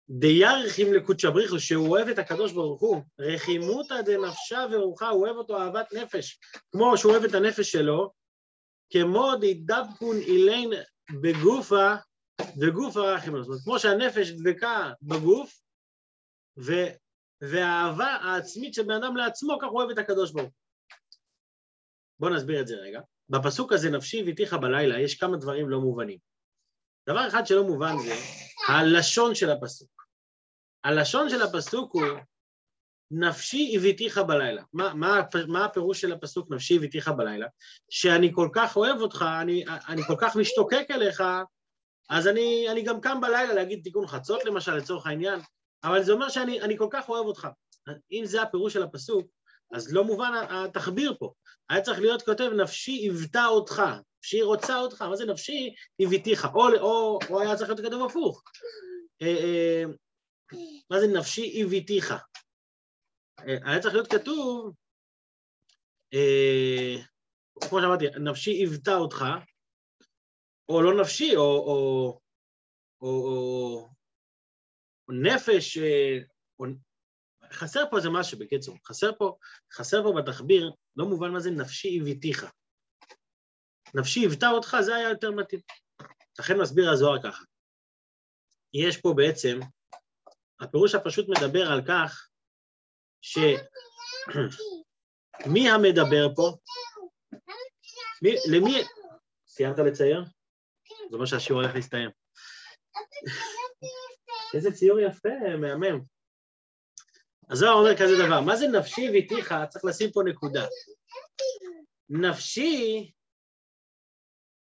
דיירכים 0.09 0.93
לקודשא 0.93 1.29
בריחו, 1.29 1.59
שהוא 1.59 1.89
אוהב 1.89 2.07
את 2.07 2.19
הקדוש 2.19 2.51
ברוך 2.51 2.81
הוא, 2.81 3.03
רחימותא 3.19 4.01
דנפשה 4.01 4.65
ורוחה, 4.71 5.09
הוא 5.09 5.25
אוהב 5.25 5.35
אותו 5.35 5.57
אהבת 5.57 5.93
נפש, 5.93 6.39
כמו 6.71 6.97
שהוא 6.97 7.11
אוהב 7.11 7.23
את 7.23 7.33
הנפש 7.33 7.71
שלו, 7.71 8.11
כמו 8.89 9.35
דידבקון 9.39 10.17
אילין 10.17 10.69
בגופה 11.21 11.93
וגופה 12.61 13.13
רחימות. 13.13 13.43
זאת 13.43 13.49
אומרת, 13.49 13.63
כמו 13.63 13.79
שהנפש 13.79 14.29
דבקה 14.29 14.93
בגוף, 15.01 15.61
ו, 16.57 16.71
והאהבה 17.41 18.07
העצמית 18.07 18.73
של 18.73 18.83
בן 18.83 19.03
אדם 19.03 19.15
לעצמו, 19.15 19.57
כך 19.61 19.67
הוא 19.67 19.79
אוהב 19.79 19.89
את 19.89 19.97
הקדוש 19.97 20.31
ברוך. 20.31 20.53
בואו 22.19 22.33
נסביר 22.33 22.61
את 22.61 22.67
זה 22.67 22.75
רגע. 22.75 23.01
בפסוק 23.29 23.73
הזה, 23.73 23.89
נפשי 23.89 24.21
הביתיך 24.21 24.53
בלילה, 24.53 24.99
יש 24.99 25.19
כמה 25.19 25.37
דברים 25.37 25.69
לא 25.69 25.79
מובנים. 25.79 26.17
דבר 27.09 27.27
אחד 27.27 27.45
שלא 27.45 27.63
מובן 27.63 27.93
זה 28.05 28.13
הלשון 28.67 29.35
של 29.35 29.49
הפסוק. 29.49 30.05
הלשון 30.83 31.29
של 31.29 31.41
הפסוק 31.41 31.93
הוא 31.93 32.03
נפשי 33.11 33.73
הביתיך 33.75 34.17
בלילה. 34.17 34.63
מה, 34.73 34.93
מה, 34.93 35.21
מה 35.47 35.65
הפירוש 35.65 36.01
של 36.01 36.11
הפסוק 36.11 36.51
נפשי 36.51 36.75
הביתיך 36.75 37.07
בלילה? 37.07 37.47
שאני 37.89 38.31
כל 38.33 38.49
כך 38.53 38.77
אוהב 38.77 39.01
אותך, 39.01 39.25
אני, 39.41 39.65
אני 39.87 40.01
כל 40.03 40.15
כך 40.17 40.35
משתוקק 40.35 40.87
אליך, 40.91 41.23
אז 42.09 42.27
אני, 42.27 42.69
אני 42.71 42.81
גם 42.81 43.01
קם 43.01 43.21
בלילה 43.21 43.53
להגיד 43.53 43.79
תיקון 43.83 44.07
חצות 44.07 44.45
למשל, 44.45 44.75
לצורך 44.75 45.07
העניין, 45.07 45.39
אבל 45.83 46.03
זה 46.03 46.11
אומר 46.11 46.29
שאני 46.29 46.77
כל 46.77 46.87
כך 46.91 47.09
אוהב 47.09 47.25
אותך. 47.25 47.47
אם 48.11 48.25
זה 48.25 48.41
הפירוש 48.41 48.73
של 48.73 48.83
הפסוק, 48.83 49.27
אז 49.73 49.93
לא 49.93 50.03
מובן 50.03 50.31
התחביר 50.49 51.15
פה. 51.19 51.33
היה 51.69 51.81
צריך 51.81 51.99
להיות 51.99 52.21
כותב 52.21 52.51
נפשי 52.57 52.91
היוותה 52.91 53.45
אותך, 53.45 53.83
נפשי 54.19 54.41
רוצה 54.41 54.79
אותך, 54.79 55.01
מה 55.01 55.15
זה 55.15 55.25
נפשי 55.25 55.73
הביתיך, 55.99 56.47
או, 56.53 56.67
או, 56.79 57.19
או 57.29 57.41
היה 57.41 57.55
צריך 57.55 57.69
להיות 57.69 57.85
כתוב 57.85 58.05
הפוך. 58.05 58.43
אה, 59.21 59.27
אה, 59.27 59.83
מה 60.91 60.99
זה 60.99 61.07
נפשי 61.07 61.61
הביתיך? 61.63 62.13
אה, 63.47 63.71
היה 63.71 63.81
צריך 63.81 63.93
להיות 63.93 64.11
כתוב, 64.11 64.75
כמו 67.61 67.81
שאמרתי, 67.81 68.05
נפשי 68.19 68.51
היוותה 68.51 68.95
אותך, 68.95 69.25
או 70.69 70.81
לא 70.81 71.01
נפשי, 71.01 71.35
או, 71.35 71.41
או, 71.41 72.19
או, 73.01 73.07
או, 73.07 73.89
או 75.07 75.13
נפש, 75.13 75.77
או, 76.59 76.65
חסר 77.51 77.83
פה 77.91 77.97
איזה 77.97 78.09
משהו 78.09 78.39
בקיצור, 78.39 78.77
חסר 78.85 79.11
פה, 79.17 79.37
חסר 79.73 80.03
פה 80.03 80.13
בתחביר, 80.21 80.71
לא 80.95 81.05
מובן 81.05 81.31
מה 81.31 81.39
זה 81.39 81.51
נפשי 81.51 81.99
הביתיך. 82.01 82.45
נפשי 83.95 84.19
היוותה 84.19 84.49
אותך, 84.49 84.77
זה 84.81 84.95
היה 84.95 85.09
יותר 85.09 85.31
מתאים. 85.31 85.61
לכן 86.39 86.57
מסביר 86.61 86.89
הזוהר 86.89 87.23
ככה. 87.23 87.43
יש 88.73 88.97
פה 88.97 89.13
בעצם, 89.17 89.59
הפירוש 90.59 90.95
הפשוט 90.95 91.25
מדבר 91.29 91.71
על 91.71 91.81
כך 91.87 92.28
שמי 93.21 93.55
המדבר 95.75 96.35
פה? 96.35 96.51
מי, 98.21 98.35
למי... 98.51 98.83
סיימת 99.47 99.79
לצייר? 99.79 100.23
זה 101.09 101.15
אומר 101.15 101.25
שהשיעור 101.25 101.61
הולך 101.61 101.75
להסתיים. 101.75 102.09
איזה 104.53 104.71
ציור 104.71 104.99
יפה, 104.99 105.29
מהמם. 105.61 106.01
הזוהר 107.49 107.73
אומר 107.73 107.97
כזה 107.97 108.13
דבר, 108.25 108.41
מה 108.41 108.55
זה 108.55 108.67
נפשי 108.67 109.09
והתיך? 109.13 109.53
צריך 109.69 109.85
לשים 109.85 110.11
פה 110.11 110.21
נקודה. 110.25 110.65
נפשי, 112.09 113.11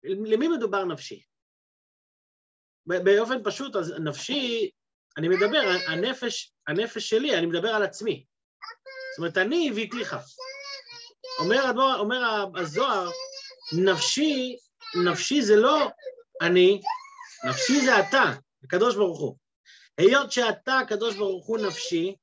למי 0.03 0.47
מדובר 0.47 0.85
נפשי? 0.85 1.23
באופן 2.85 3.43
פשוט, 3.43 3.75
אז 3.75 3.93
נפשי, 4.03 4.71
אני 5.17 5.27
מדבר, 5.27 5.61
הנפש, 5.87 6.53
הנפש 6.67 7.09
שלי, 7.09 7.37
אני 7.37 7.45
מדבר 7.45 7.69
על 7.69 7.83
עצמי. 7.83 8.25
זאת 9.11 9.17
אומרת, 9.17 9.37
אני 9.37 9.71
והתיך. 9.75 10.15
אומר, 11.39 11.67
הדבר, 11.67 11.99
אומר 11.99 12.45
הזוהר, 12.55 13.09
נפשי, 13.85 14.55
נפשי 15.05 15.41
זה 15.41 15.55
לא 15.55 15.89
אני, 16.41 16.81
נפשי 17.49 17.81
זה 17.81 17.99
אתה, 17.99 18.23
הקדוש 18.63 18.95
ברוך 18.95 19.19
הוא. 19.19 19.37
היות 19.97 20.31
שאתה, 20.31 20.79
הקדוש 20.79 21.15
ברוך 21.15 21.47
הוא, 21.47 21.57
נפשי, 21.67 22.15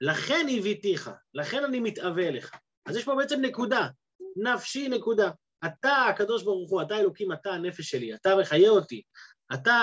לכן 0.00 0.46
הביתיך, 0.58 1.10
לכן 1.34 1.64
אני 1.64 1.80
מתאווה 1.80 2.28
אליך. 2.28 2.52
אז 2.86 2.96
יש 2.96 3.04
פה 3.04 3.14
בעצם 3.14 3.40
נקודה, 3.40 3.88
נפשי 4.36 4.88
נקודה. 4.88 5.30
אתה 5.66 6.06
הקדוש 6.10 6.42
ברוך 6.42 6.70
הוא, 6.70 6.82
אתה 6.82 6.98
אלוקים, 6.98 7.32
אתה 7.32 7.50
הנפש 7.50 7.90
שלי, 7.90 8.14
אתה 8.14 8.36
מחיה 8.36 8.70
אותי, 8.70 9.02
אתה, 9.54 9.82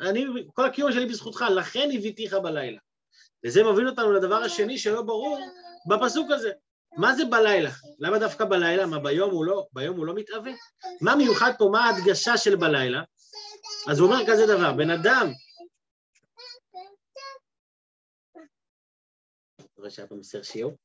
אני, 0.00 0.24
כל 0.54 0.66
הקיום 0.66 0.92
שלי 0.92 1.06
בזכותך, 1.06 1.44
לכן 1.56 1.88
הביתיך 1.94 2.34
בלילה. 2.34 2.78
וזה 3.46 3.62
מוביל 3.62 3.88
אותנו 3.88 4.12
לדבר 4.12 4.36
השני 4.36 4.78
שלא 4.78 5.02
ברור 5.02 5.38
בפסוק 5.88 6.30
הזה. 6.30 6.52
מה 6.96 7.14
זה 7.14 7.24
בלילה? 7.24 7.70
למה 7.98 8.18
דווקא 8.18 8.44
בלילה? 8.44 8.86
מה 8.86 8.98
ביום 8.98 9.30
הוא 9.30 9.44
לא, 9.44 9.66
ביום 9.72 9.96
הוא 9.96 10.06
לא 10.06 10.14
מתאווה? 10.14 10.52
מה 11.00 11.16
מיוחד 11.16 11.52
פה? 11.58 11.68
מה 11.72 11.84
ההדגשה 11.84 12.36
של 12.36 12.56
בלילה? 12.56 13.02
אז 13.90 13.98
הוא 13.98 14.08
אומר 14.08 14.26
כזה 14.26 14.46
דבר, 14.46 14.72
בן 14.72 14.90
אדם 14.90 15.26
רואה 19.84 19.90
שאבא 19.90 20.16
מוסר 20.16 20.42
שיעור? 20.42 20.76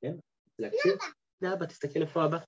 כן? 0.00 0.14
להקשיב? 0.58 0.92
לאבא, 1.42 1.66
תסתכל 1.66 2.02
איפה 2.02 2.24
אבא. 2.24 2.38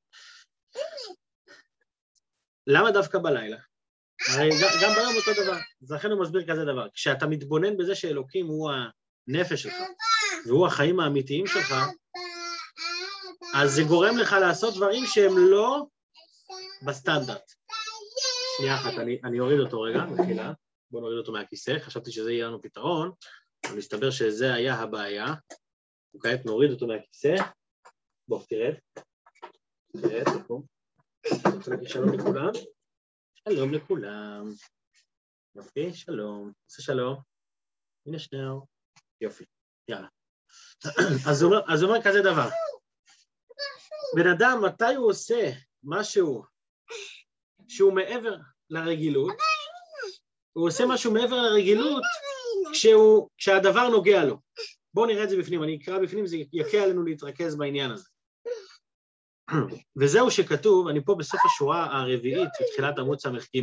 למה 2.67 2.91
דווקא 2.91 3.19
בלילה? 3.19 3.59
גם 4.83 4.95
ביום 4.95 5.17
אותו 5.17 5.43
דבר. 5.43 5.59
אז 5.83 5.93
לכן 5.93 6.11
הוא 6.11 6.23
מסביר 6.23 6.47
כזה 6.51 6.65
דבר. 6.65 6.89
כשאתה 6.95 7.27
מתבונן 7.27 7.77
בזה 7.77 7.95
שאלוקים 7.95 8.47
הוא 8.47 8.71
הנפש 9.29 9.63
שלך, 9.63 9.75
והוא 10.47 10.67
החיים 10.67 11.01
האמיתיים 11.01 11.47
שלך, 11.47 11.75
אז 13.55 13.71
זה 13.71 13.83
גורם 13.83 14.17
לך 14.19 14.33
לעשות 14.41 14.75
דברים 14.75 15.07
שהם 15.07 15.33
לא 15.39 15.87
בסטנדרט. 16.87 17.53
שנייה 18.57 18.75
אחת, 18.75 18.95
אני, 18.99 19.21
אני 19.25 19.41
אוריד 19.41 19.61
אותו 19.61 19.81
רגע, 19.81 20.05
מחילה. 20.05 20.53
בואו 20.91 21.03
נוריד 21.03 21.19
אותו 21.19 21.33
מהכיסא, 21.33 21.79
חשבתי 21.79 22.13
שזה 22.13 22.33
יהיה 22.33 22.47
לנו 22.47 22.63
פתרון. 22.63 23.11
אבל 23.67 23.77
מסתבר 23.77 24.11
שזה 24.11 24.55
היה 24.55 24.75
הבעיה. 24.75 25.35
וכעת 26.17 26.47
נוריד 26.47 26.71
אותו 26.71 26.87
מהכיסא. 26.87 27.35
בוא, 28.29 28.43
תרד. 28.49 28.75
תרד, 29.93 30.43
תקום. 30.43 30.63
אני 31.47 31.57
רוצה 31.57 31.71
להגיד 31.71 31.89
שלום 31.89 32.13
לכולם. 32.13 32.51
שלום 33.49 33.75
לכולם. 33.75 34.53
יופי, 35.55 35.95
שלום. 35.95 36.53
עושה 36.65 36.83
שלום. 36.83 37.21
הנה 38.07 38.19
שניאו. 38.19 38.67
יופי, 39.21 39.45
יאללה. 39.89 40.09
אז 41.31 41.43
הוא, 41.43 41.55
אומר 41.83 42.03
כזה 42.05 42.21
דבר. 42.21 42.49
בן 44.17 44.27
אדם, 44.27 44.63
מתי 44.65 44.95
הוא 44.95 45.11
עושה 45.11 45.51
משהו 45.83 46.45
שהוא 47.69 47.93
מעבר 47.93 48.37
לרגילות, 48.71 49.37
הוא 50.53 50.69
עושה 50.69 50.85
משהו 50.89 51.13
מעבר 51.13 51.37
לרגילות 51.37 52.03
כשהדבר 53.39 53.89
נוגע 53.89 54.25
לו. 54.25 54.41
בואו 54.95 55.07
נראה 55.07 55.25
את 55.25 55.31
זה 55.31 55.37
בפנים, 55.37 55.63
אני 55.63 55.79
אקרא 55.83 55.99
בפנים, 55.99 56.27
זה 56.27 56.37
יקל 56.53 56.79
עלינו 56.79 57.03
להתרכז 57.05 57.57
בעניין 57.57 57.91
הזה. 57.91 58.09
וזהו 60.01 60.31
שכתוב, 60.31 60.89
אני 60.89 61.05
פה 61.05 61.15
בסוף 61.19 61.41
השורה 61.45 61.85
הרביעית, 61.85 62.49
בתחילת 62.63 62.99
עמוד 62.99 63.21
ס"ג, 63.21 63.61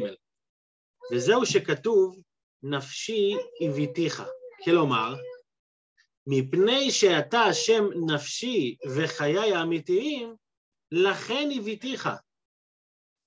וזהו 1.13 1.45
שכתוב, 1.45 2.21
נפשי 2.63 3.35
הביתיך, 3.61 4.23
כלומר, 4.65 5.15
מפני 6.27 6.91
שאתה 6.91 7.39
השם 7.39 7.83
נפשי 8.13 8.75
וחיי 8.95 9.53
האמיתיים, 9.53 10.35
לכן 10.91 11.49
הביתיך. 11.57 12.09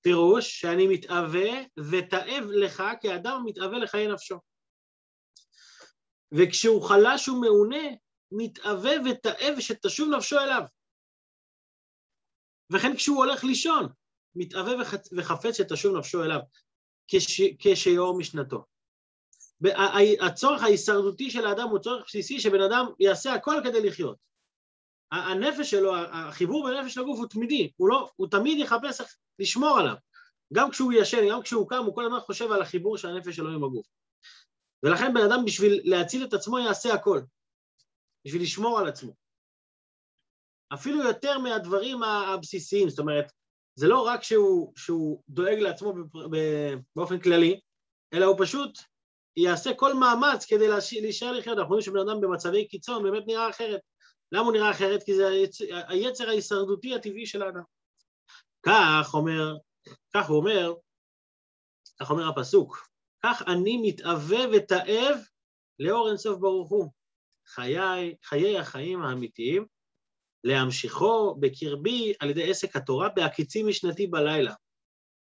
פירוש 0.01 0.59
שאני 0.59 0.87
מתאווה 0.87 1.49
ותאב 1.91 2.43
לך 2.49 2.83
כאדם 3.01 3.41
מתאווה 3.45 3.79
לחיי 3.79 4.07
נפשו. 4.07 4.35
וכשהוא 6.31 6.83
חלש 6.83 7.29
ומעונה, 7.29 7.87
מתאווה 8.31 8.91
ותאב 9.11 9.59
שתשוב 9.59 10.09
נפשו 10.17 10.39
אליו. 10.39 10.61
וכן 12.69 12.95
כשהוא 12.95 13.17
הולך 13.17 13.43
לישון, 13.43 13.87
מתאווה 14.35 14.73
וחפץ 15.17 15.57
שתשוב 15.57 15.97
נפשו 15.97 16.23
אליו, 16.23 16.39
כש, 17.07 17.41
כשיאור 17.59 18.17
משנתו. 18.17 18.65
הצורך 20.21 20.63
ההישרדותי 20.63 21.31
של 21.31 21.45
האדם 21.45 21.67
הוא 21.69 21.79
צורך 21.79 22.05
בסיסי 22.07 22.39
שבן 22.39 22.61
אדם 22.61 22.85
יעשה 22.99 23.33
הכל 23.33 23.55
כדי 23.63 23.87
לחיות. 23.87 24.17
הנפש 25.11 25.71
שלו, 25.71 25.95
החיבור 25.95 26.69
בנפש 26.69 26.97
לגוף 26.97 27.19
הוא 27.19 27.27
תמידי, 27.27 27.71
הוא, 27.75 27.89
לא, 27.89 28.09
הוא 28.15 28.27
תמיד 28.27 28.59
יחפש 28.59 29.01
לשמור 29.39 29.79
עליו. 29.79 29.95
גם 30.53 30.71
כשהוא 30.71 30.93
ישן, 30.93 31.29
גם 31.31 31.41
כשהוא 31.41 31.69
קם, 31.69 31.83
הוא 31.85 31.95
כל 31.95 32.05
הזמן 32.05 32.19
חושב 32.19 32.51
על 32.51 32.61
החיבור 32.61 32.97
של 32.97 33.07
הנפש 33.07 33.35
שלו 33.35 33.49
עם 33.49 33.63
הגוף. 33.63 33.87
ולכן 34.83 35.13
בן 35.13 35.21
אדם 35.21 35.45
בשביל 35.45 35.81
להציל 35.83 36.23
את 36.25 36.33
עצמו 36.33 36.59
יעשה 36.59 36.93
הכל, 36.93 37.21
בשביל 38.25 38.41
לשמור 38.41 38.79
על 38.79 38.87
עצמו. 38.87 39.22
אפילו 40.73 41.03
יותר 41.03 41.39
מהדברים 41.39 42.03
הבסיסיים, 42.03 42.89
זאת 42.89 42.99
אומרת, 42.99 43.31
זה 43.75 43.87
לא 43.87 44.05
רק 44.07 44.23
שהוא, 44.23 44.73
שהוא 44.77 45.23
דואג 45.29 45.57
לעצמו 45.59 45.93
באופן 46.95 47.19
כללי, 47.19 47.59
אלא 48.13 48.25
הוא 48.25 48.35
פשוט 48.39 48.79
יעשה 49.37 49.73
כל 49.73 49.93
מאמץ 49.93 50.45
כדי 50.45 50.67
להישאר 51.01 51.31
לחיות. 51.31 51.57
אנחנו 51.57 51.69
רואים 51.69 51.81
שבן 51.81 51.99
אדם 51.99 52.21
במצבי 52.21 52.67
קיצון 52.67 53.03
באמת 53.03 53.23
נראה 53.27 53.49
אחרת. 53.49 53.81
למה 54.31 54.43
הוא 54.43 54.53
נראה 54.53 54.71
אחרת? 54.71 55.03
כי 55.03 55.15
זה 55.15 55.27
היצר, 55.87 56.29
ההישרדותי 56.29 56.95
הטבעי 56.95 57.25
של 57.25 57.41
האדם. 57.41 57.63
כך 58.65 59.09
אומר, 59.13 59.55
כך 60.15 60.29
הוא 60.29 60.37
אומר, 60.37 60.73
כך 61.99 62.11
אומר 62.11 62.29
הפסוק, 62.29 62.87
כך 63.23 63.43
אני 63.47 63.89
מתאווה 63.89 64.39
ותאב 64.53 65.17
לאור 65.79 66.09
אינסוף 66.09 66.39
ברוך 66.39 66.69
הוא. 66.69 66.89
חיי, 67.47 68.15
חיי 68.23 68.59
החיים 68.59 69.01
האמיתיים, 69.01 69.65
להמשיכו 70.43 71.35
בקרבי 71.39 72.13
על 72.19 72.29
ידי 72.29 72.49
עסק 72.49 72.75
התורה 72.75 73.09
בהקיצים 73.09 73.67
משנתי 73.67 74.07
בלילה. 74.07 74.53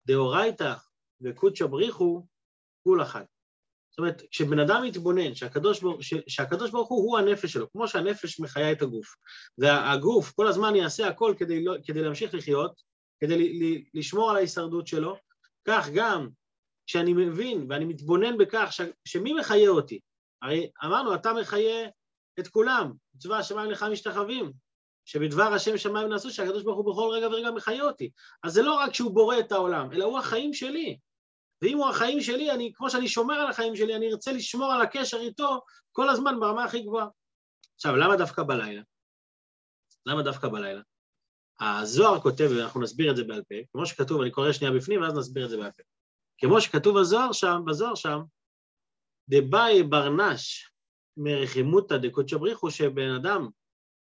דאורייתא 0.06 0.74
וקודשא 1.22 1.66
בריחו, 1.66 2.26
כול 2.84 3.02
אחד. 3.02 3.24
זאת 3.90 4.00
אומרת, 4.00 4.22
כשבן 4.32 4.60
אדם 4.60 4.84
מתבונן 4.84 5.36
שהקדוש, 5.36 5.82
ברוך, 5.82 6.00
שהקדוש 6.28 6.72
ברוך 6.72 6.90
הוא 6.90 7.04
הוא 7.04 7.18
הנפש 7.18 7.54
שלו, 7.54 7.72
כמו 7.72 7.88
שהנפש 7.88 8.40
מחיה 8.40 8.72
את 8.72 8.82
הגוף, 8.82 9.16
והגוף 9.58 10.32
כל 10.32 10.48
הזמן 10.48 10.76
יעשה 10.76 11.08
הכל 11.08 11.34
כדי, 11.38 11.64
לא, 11.64 11.76
כדי 11.86 12.02
להמשיך 12.02 12.34
לחיות, 12.34 12.82
כדי 13.20 13.38
ל, 13.38 13.64
ל, 13.64 13.82
לשמור 13.94 14.30
על 14.30 14.36
ההישרדות 14.36 14.88
שלו, 14.88 15.18
כך 15.68 15.90
גם 15.94 16.30
כשאני 16.88 17.14
מבין 17.14 17.66
ואני 17.70 17.86
מתבונן 17.86 18.38
בכך 18.38 18.68
ש, 18.72 18.82
שמי 19.06 19.34
מחיה 19.34 19.70
אותי? 19.70 20.00
הרי 20.42 20.70
אמרנו, 20.86 21.16
אתה 21.16 21.34
מחיה 21.34 21.88
את 22.40 22.48
כולם, 22.48 22.94
צבא 23.18 23.36
השמיים 23.36 23.72
לך 23.72 23.86
משתחווים, 23.92 24.52
שבדבר 25.06 25.54
השם 25.54 25.78
שמיים 25.78 26.10
נעשו, 26.10 26.32
שהקדוש 26.32 26.64
ברוך 26.64 26.78
הוא 26.78 26.94
בכל 26.94 27.10
רגע 27.14 27.28
ורגע 27.28 27.52
מחיה 27.52 27.84
אותי. 27.84 28.10
אז 28.44 28.54
זה 28.54 28.62
לא 28.62 28.74
רק 28.74 28.94
שהוא 28.94 29.14
בורא 29.14 29.40
את 29.40 29.52
העולם, 29.52 29.94
אלא 29.94 30.06
הוא 30.06 30.20
החיים 30.20 30.54
שלי. 30.54 30.98
ואם 31.62 31.78
הוא 31.78 31.90
החיים 31.90 32.22
שלי, 32.22 32.52
אני, 32.52 32.72
כמו 32.76 32.90
שאני 32.90 33.08
שומר 33.08 33.36
על 33.36 33.48
החיים 33.48 33.76
שלי, 33.76 33.96
אני 33.96 34.12
ארצה 34.12 34.32
לשמור 34.32 34.74
על 34.74 34.82
הקשר 34.82 35.18
איתו 35.18 35.62
כל 35.92 36.10
הזמן 36.10 36.40
ברמה 36.40 36.64
הכי 36.64 36.82
גבוהה. 36.82 37.08
עכשיו, 37.76 37.96
למה 37.96 38.16
דווקא 38.16 38.44
בלילה? 38.44 38.82
למה 40.06 40.24
דווקא 40.24 40.48
בלילה? 40.48 40.82
הזוהר 41.60 42.22
כותב, 42.22 42.50
ואנחנו 42.58 42.82
נסביר 42.82 43.12
את 43.12 43.16
זה 43.16 43.24
בעל 43.24 43.44
פה, 43.50 43.56
כמו 43.72 43.86
שכתוב, 43.86 44.22
אני 44.22 44.32
קורא 44.32 44.52
שנייה 44.52 44.74
בפנים, 44.74 45.02
ואז 45.02 45.14
נסביר 45.14 45.46
את 45.46 45.50
זה 45.50 45.58
בעל 45.58 45.72
פה. 45.72 45.84
כמו 46.38 46.62
שכתוב 46.62 47.00
בזוהר 47.00 47.32
שם, 47.32 47.62
בזוהר 47.66 47.96
שם, 47.96 48.20
דבאי 49.30 49.84
ברנש 49.84 50.72
מרחימותא 51.18 51.98
דקודשא 51.98 52.38
בריחו, 52.38 52.72
שבן 52.72 53.10
אדם 53.10 53.50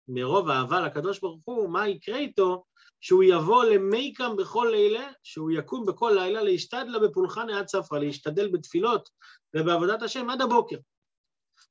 מרוב 0.08 0.48
אהבה 0.50 0.80
לקדוש 0.80 1.20
ברוך 1.20 1.40
הוא, 1.44 1.70
מה 1.70 1.88
יקרה 1.88 2.18
איתו? 2.18 2.64
שהוא 3.00 3.24
יבוא 3.24 3.64
למייקם 3.64 4.36
בכל 4.36 4.68
לילה, 4.70 5.10
שהוא 5.22 5.50
יקום 5.50 5.86
בכל 5.86 6.12
לילה, 6.14 6.42
להשתדלה 6.42 6.98
בפולחן 6.98 7.50
עד 7.50 7.68
ספרא, 7.68 7.98
להשתדל 7.98 8.48
בתפילות 8.48 9.08
ובעבודת 9.56 10.02
השם 10.02 10.30
עד 10.30 10.40
הבוקר. 10.40 10.76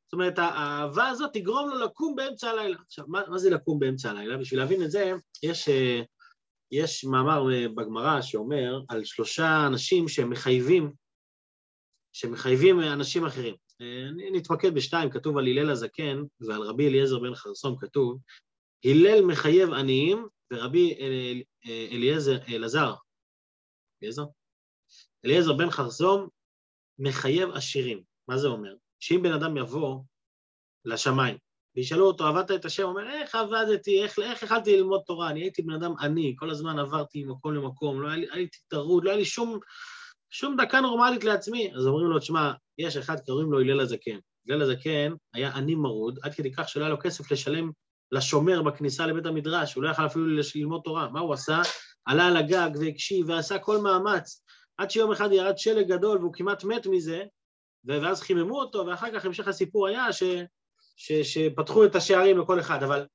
זאת 0.08 0.14
אומרת, 0.14 0.40
האהבה 0.40 1.08
הזאת 1.08 1.30
תגרום 1.34 1.70
לו 1.70 1.80
לקום 1.80 2.16
באמצע 2.16 2.50
הלילה. 2.50 2.78
עכשיו, 2.86 3.06
מה, 3.08 3.22
מה 3.28 3.38
זה 3.38 3.50
לקום 3.50 3.80
באמצע 3.80 4.10
הלילה? 4.10 4.38
בשביל 4.38 4.60
להבין 4.60 4.84
את 4.84 4.92
זה, 4.92 5.14
יש, 5.44 5.70
אה, 5.70 6.02
יש 6.72 7.06
מאמר 7.06 7.44
בגמרא 7.76 8.22
שאומר 8.22 8.80
על 8.90 9.04
שלושה 9.04 9.68
אנשים 9.68 10.08
שמחייבים, 10.08 10.92
שמחייבים 12.14 12.80
אנשים 12.80 13.26
אחרים. 13.26 13.56
נתמקד 14.34 14.74
בשתיים, 14.74 15.10
כתוב 15.10 15.38
על 15.38 15.48
הלל 15.48 15.70
הזקן 15.70 16.24
ועל 16.40 16.62
רבי 16.62 16.88
אליעזר 16.88 17.20
בן 17.20 17.36
חרסום 17.36 17.78
כתוב, 17.80 18.20
הלל 18.86 19.26
מחייב 19.26 19.74
עניים 19.74 20.28
ורבי 20.54 20.94
אל, 21.00 21.42
אליעזר, 21.92 22.38
אלעזר, 22.50 22.94
אליעזר? 24.02 24.26
אליעזר 25.26 25.54
בן 25.54 25.70
חרסום 25.70 26.28
מחייב 27.00 27.50
עשירים. 27.50 28.04
מה 28.28 28.38
זה 28.38 28.48
אומר? 28.48 28.76
שאם 29.00 29.22
בן 29.24 29.34
אדם 29.34 29.58
יבוא 29.58 30.00
לשמיים 30.86 31.38
וישאלו 31.76 32.08
אותו, 32.08 32.28
עבדת 32.28 32.52
את 32.52 32.66
השם? 32.66 32.84
הוא 32.84 32.92
אומר, 32.92 33.12
איך 33.12 33.36
עבדתי, 33.36 34.04
איך, 34.04 34.20
איך 34.20 34.44
יכלתי 34.44 34.78
ללמוד 34.78 35.02
תורה? 35.06 35.30
אני 35.30 35.42
הייתי 35.42 35.62
בן 35.62 35.74
אדם 35.74 35.94
עני, 36.00 36.36
כל 36.38 36.50
הזמן 36.50 36.80
עברתי 36.80 37.24
ממקום 37.24 37.54
למקום, 37.54 38.02
לא 38.02 38.08
היה 38.08 38.18
לי, 38.36 38.48
טרוד, 38.68 39.04
לא 39.04 39.10
היה 39.10 39.20
לי 39.20 39.26
שום, 39.26 39.60
שום 40.30 40.56
דקה 40.62 40.82
נורמלית 40.82 41.24
לעצמי. 41.24 41.72
אז 41.76 41.88
אומרים 41.88 42.08
לו, 42.08 42.20
תשמע, 42.20 42.52
יש 42.78 42.98
אחד, 42.98 43.20
קוראים 43.20 43.52
לו 43.52 43.60
הלל 43.60 43.80
הזקן. 43.80 44.20
הלל 44.50 44.62
הזקן 44.62 45.14
היה 45.34 45.50
עני 45.56 45.76
מרוד, 45.76 46.20
עד 46.24 46.34
כדי 46.34 46.54
כך 46.54 46.70
שלא 46.70 46.84
היה 46.84 46.90
לו 46.90 47.00
כסף 47.00 47.32
לשלם 47.32 47.72
לשומר 48.12 48.62
בכניסה 48.62 49.06
לבית 49.06 49.26
המדרש, 49.26 49.74
הוא 49.74 49.84
לא 49.84 49.90
יכל 49.90 50.06
אפילו 50.06 50.26
ללמוד 50.56 50.82
תורה. 50.84 51.10
מה 51.10 51.20
הוא 51.20 51.34
עשה? 51.34 51.62
עלה 52.06 52.28
על 52.28 52.38
הגג 52.38 52.70
והקשיב 52.80 53.30
ועשה 53.30 53.60
כל 53.60 53.78
מאמץ, 53.78 54.44
עד 54.78 54.92
שיום 54.92 55.12
אחד 55.12 55.32
ירד 55.32 55.58
שלג 55.58 55.88
גדול 55.88 56.18
והוא 56.18 56.34
כמעט 56.34 56.64
מת 56.64 56.88
מזה, 56.88 57.24
ואז 57.86 58.22
חיממו 58.22 58.60
אותו, 58.60 58.86
ואחר 58.88 59.12
כך 59.14 59.26
המשך 59.26 59.48
הסיפור 59.48 59.88
היה 59.88 60.14
ש, 60.14 60.24
ש, 60.96 61.12
שפתחו 61.12 61.86
את 61.86 61.96
השערים 61.96 62.38
לכל 62.38 62.60
אחד. 62.60 62.84
אבל 62.84 63.06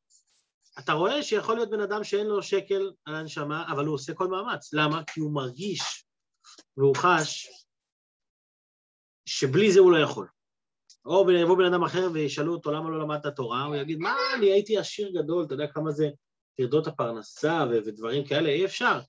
אתה 0.78 0.92
רואה 0.92 1.22
שיכול 1.22 1.54
להיות 1.54 1.70
בן 1.70 1.80
אדם 1.80 2.04
שאין 2.04 2.26
לו 2.26 2.42
שקל 2.42 2.90
על 3.04 3.14
הנשמה, 3.14 3.72
אבל 3.72 3.86
הוא 3.86 3.94
עושה 3.94 4.14
כל 4.14 4.28
מאמץ. 4.28 4.72
למה? 4.72 5.02
כי 5.06 5.20
הוא 5.20 5.34
מרגיש 5.34 6.04
והוא 6.76 6.96
חש 6.96 7.48
שבלי 9.26 9.72
זה 9.72 9.80
הוא 9.80 9.92
לא 9.92 9.98
יכול. 9.98 10.28
או 11.04 11.30
יבוא 11.30 11.56
בן 11.58 11.64
אדם 11.64 11.84
אחר 11.84 12.08
וישאלו 12.12 12.52
אותו 12.52 12.72
למה 12.72 12.90
לא 12.90 13.00
למדת 13.00 13.26
תורה, 13.26 13.64
הוא 13.64 13.76
יגיד, 13.76 13.98
מה, 13.98 14.16
אני 14.36 14.46
הייתי 14.46 14.78
עשיר 14.78 15.10
גדול, 15.10 15.44
אתה 15.44 15.54
יודע 15.54 15.66
כמה 15.66 15.90
זה 15.90 16.10
טרדות 16.56 16.86
הפרנסה 16.86 17.64
ו- 17.70 17.78
ודברים 17.86 18.24
כאלה, 18.24 18.48
אי 18.48 18.64
אפשר. 18.64 19.00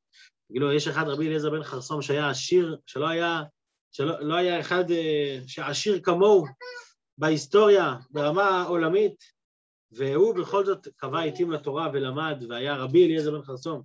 כאילו, 0.51 0.73
יש 0.73 0.87
אחד, 0.87 1.07
רבי 1.07 1.27
אליעזר 1.27 1.49
בן 1.49 1.63
חרסום, 1.63 2.01
שהיה 2.01 2.29
עשיר, 2.29 2.77
שלא 2.85 3.07
היה, 3.07 3.41
שלא 3.91 4.19
לא 4.19 4.35
היה 4.35 4.59
אחד 4.59 4.91
אה, 4.91 5.39
שעשיר 5.47 5.99
כמוהו 6.03 6.45
בהיסטוריה, 7.17 7.95
ברמה 8.09 8.63
עולמית, 8.63 9.23
והוא 9.91 10.35
בכל 10.35 10.65
זאת 10.65 10.87
קבע 10.95 11.19
עיתים 11.19 11.51
לתורה 11.51 11.89
ולמד, 11.93 12.43
והיה 12.49 12.75
רבי 12.75 13.05
אליעזר 13.05 13.31
בן 13.31 13.43
חרסום. 13.43 13.81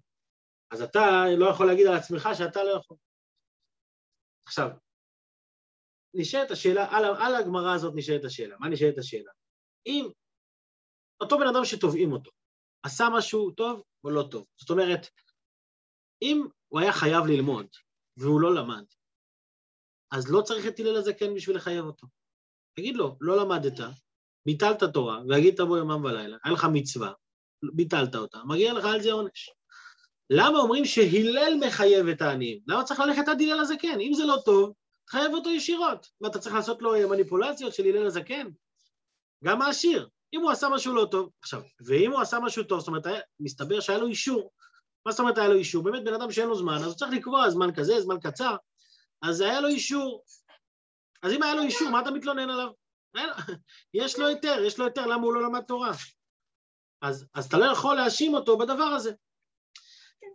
אז 0.70 0.82
אתה 0.82 1.24
לא 1.36 1.46
יכול 1.46 1.66
להגיד 1.66 1.86
על 1.86 1.94
עצמך 1.94 2.28
שאתה 2.34 2.64
לא 2.64 2.70
יכול. 2.70 2.96
עכשיו, 4.46 4.70
נשאלת 6.14 6.50
השאלה, 6.50 6.86
על, 6.90 7.04
על 7.04 7.34
הגמרא 7.34 7.74
הזאת 7.74 7.92
נשאלת 7.96 8.24
השאלה. 8.24 8.56
מה 8.60 8.68
נשאלת 8.68 8.98
השאלה? 8.98 9.30
אם 9.86 10.08
אותו 11.20 11.38
בן 11.38 11.46
אדם 11.46 11.64
שתובעים 11.64 12.12
אותו, 12.12 12.30
עשה 12.82 13.08
משהו 13.16 13.50
טוב 13.50 13.82
או 14.04 14.10
לא 14.10 14.28
טוב. 14.30 14.46
זאת 14.56 14.70
אומרת, 14.70 15.06
אם 16.22 16.46
הוא 16.68 16.80
היה 16.80 16.92
חייב 16.92 17.26
ללמוד 17.26 17.66
והוא 18.16 18.40
לא 18.40 18.54
למד, 18.54 18.84
אז 20.10 20.32
לא 20.32 20.42
צריך 20.42 20.66
את 20.66 20.80
הלל 20.80 20.96
הזקן 20.96 21.34
בשביל 21.34 21.56
לחייב 21.56 21.84
אותו. 21.84 22.06
תגיד 22.76 22.96
לו, 22.96 23.16
לא 23.20 23.36
למדת, 23.36 23.80
ביטלת 24.46 24.84
תורה, 24.84 25.20
והגיד 25.28 25.54
תבוא 25.54 25.78
יומם 25.78 26.04
ולילה, 26.04 26.36
היה 26.44 26.54
לך 26.54 26.66
מצווה, 26.72 27.12
ביטלת 27.74 28.14
אותה, 28.14 28.38
מגיע 28.44 28.72
לך 28.72 28.84
על 28.84 29.02
זה 29.02 29.12
עונש. 29.12 29.50
למה 30.30 30.58
אומרים 30.58 30.84
שהלל 30.84 31.52
מחייב 31.66 32.06
את 32.06 32.22
העניים? 32.22 32.60
למה 32.66 32.84
צריך 32.84 33.00
ללכת 33.00 33.28
עד 33.28 33.40
הלל 33.40 33.60
הזקן? 33.60 34.00
אם 34.00 34.12
זה 34.14 34.24
לא 34.24 34.36
טוב, 34.44 34.74
חייב 35.10 35.34
אותו 35.34 35.50
ישירות. 35.50 36.06
ואתה 36.20 36.38
צריך 36.38 36.54
לעשות 36.54 36.82
לו 36.82 37.08
מניפולציות 37.10 37.74
של 37.74 37.84
הלל 37.84 38.06
הזקן? 38.06 38.48
גם 39.44 39.62
העשיר. 39.62 40.08
אם 40.34 40.40
הוא 40.40 40.50
עשה 40.50 40.68
משהו 40.68 40.94
לא 40.94 41.08
טוב, 41.10 41.30
עכשיו, 41.40 41.62
ואם 41.80 42.12
הוא 42.12 42.20
עשה 42.20 42.38
משהו 42.40 42.64
טוב, 42.64 42.78
זאת 42.78 42.88
אומרת, 42.88 43.06
מסתבר 43.40 43.80
שהיה 43.80 43.98
לו 43.98 44.06
אישור. 44.06 44.50
מה 45.06 45.12
זאת 45.12 45.20
אומרת 45.20 45.38
היה 45.38 45.48
לו 45.48 45.54
אישור? 45.54 45.84
באמת 45.84 46.04
בן 46.04 46.14
אדם 46.14 46.30
שאין 46.30 46.48
לו 46.48 46.54
זמן, 46.54 46.74
אז 46.74 46.84
הוא 46.84 46.94
צריך 46.94 47.12
לקבוע 47.12 47.50
זמן 47.50 47.74
כזה, 47.74 48.00
זמן 48.00 48.20
קצר, 48.20 48.56
אז 49.22 49.40
היה 49.40 49.60
לו 49.60 49.68
אישור. 49.68 50.24
אז 51.22 51.32
אם 51.32 51.42
היה 51.42 51.54
לו 51.54 51.62
אישור, 51.62 51.90
מה 51.90 52.00
אתה 52.00 52.10
מתלונן 52.10 52.50
עליו? 52.50 52.70
יש 53.94 54.18
לו 54.18 54.26
היתר, 54.26 54.62
יש 54.66 54.78
לו 54.78 54.84
היתר, 54.84 55.06
למה 55.06 55.22
הוא 55.22 55.34
לא 55.34 55.42
למד 55.42 55.62
תורה? 55.62 55.92
אז, 57.02 57.26
אז 57.34 57.46
אתה 57.46 57.58
לא 57.58 57.64
יכול 57.64 57.96
להאשים 57.96 58.34
אותו 58.34 58.58
בדבר 58.58 58.82
הזה. 58.82 59.12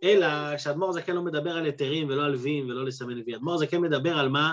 אלא 0.02 0.58
שאדמו"ר 0.58 0.92
זקן 0.92 1.14
לא 1.14 1.22
מדבר 1.22 1.56
על 1.56 1.64
היתרים 1.64 2.08
ולא 2.08 2.24
על 2.24 2.34
ויים 2.34 2.68
ולא 2.68 2.84
לסמן 2.84 3.22
וי. 3.26 3.34
אדמו"ר 3.36 3.58
זקן 3.58 3.80
מדבר 3.80 4.18
על 4.18 4.28
מה? 4.28 4.52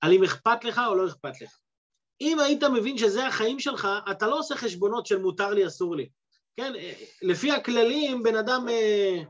על 0.00 0.12
אם 0.12 0.24
אכפת 0.24 0.64
לך 0.64 0.80
או 0.88 0.94
לא 0.94 1.06
אכפת 1.06 1.40
לך. 1.40 1.58
אם 2.20 2.38
היית 2.38 2.64
מבין 2.64 2.98
שזה 2.98 3.26
החיים 3.26 3.60
שלך, 3.60 3.88
אתה 4.10 4.26
לא 4.26 4.38
עושה 4.38 4.56
חשבונות 4.56 5.06
של 5.06 5.18
מותר 5.18 5.50
לי, 5.50 5.66
אסור 5.66 5.96
לי. 5.96 6.08
כן, 6.56 6.72
לפי 7.22 7.52
הכללים, 7.52 8.22
בן 8.22 8.36
אדם, 8.36 8.68
אה, 8.68 9.22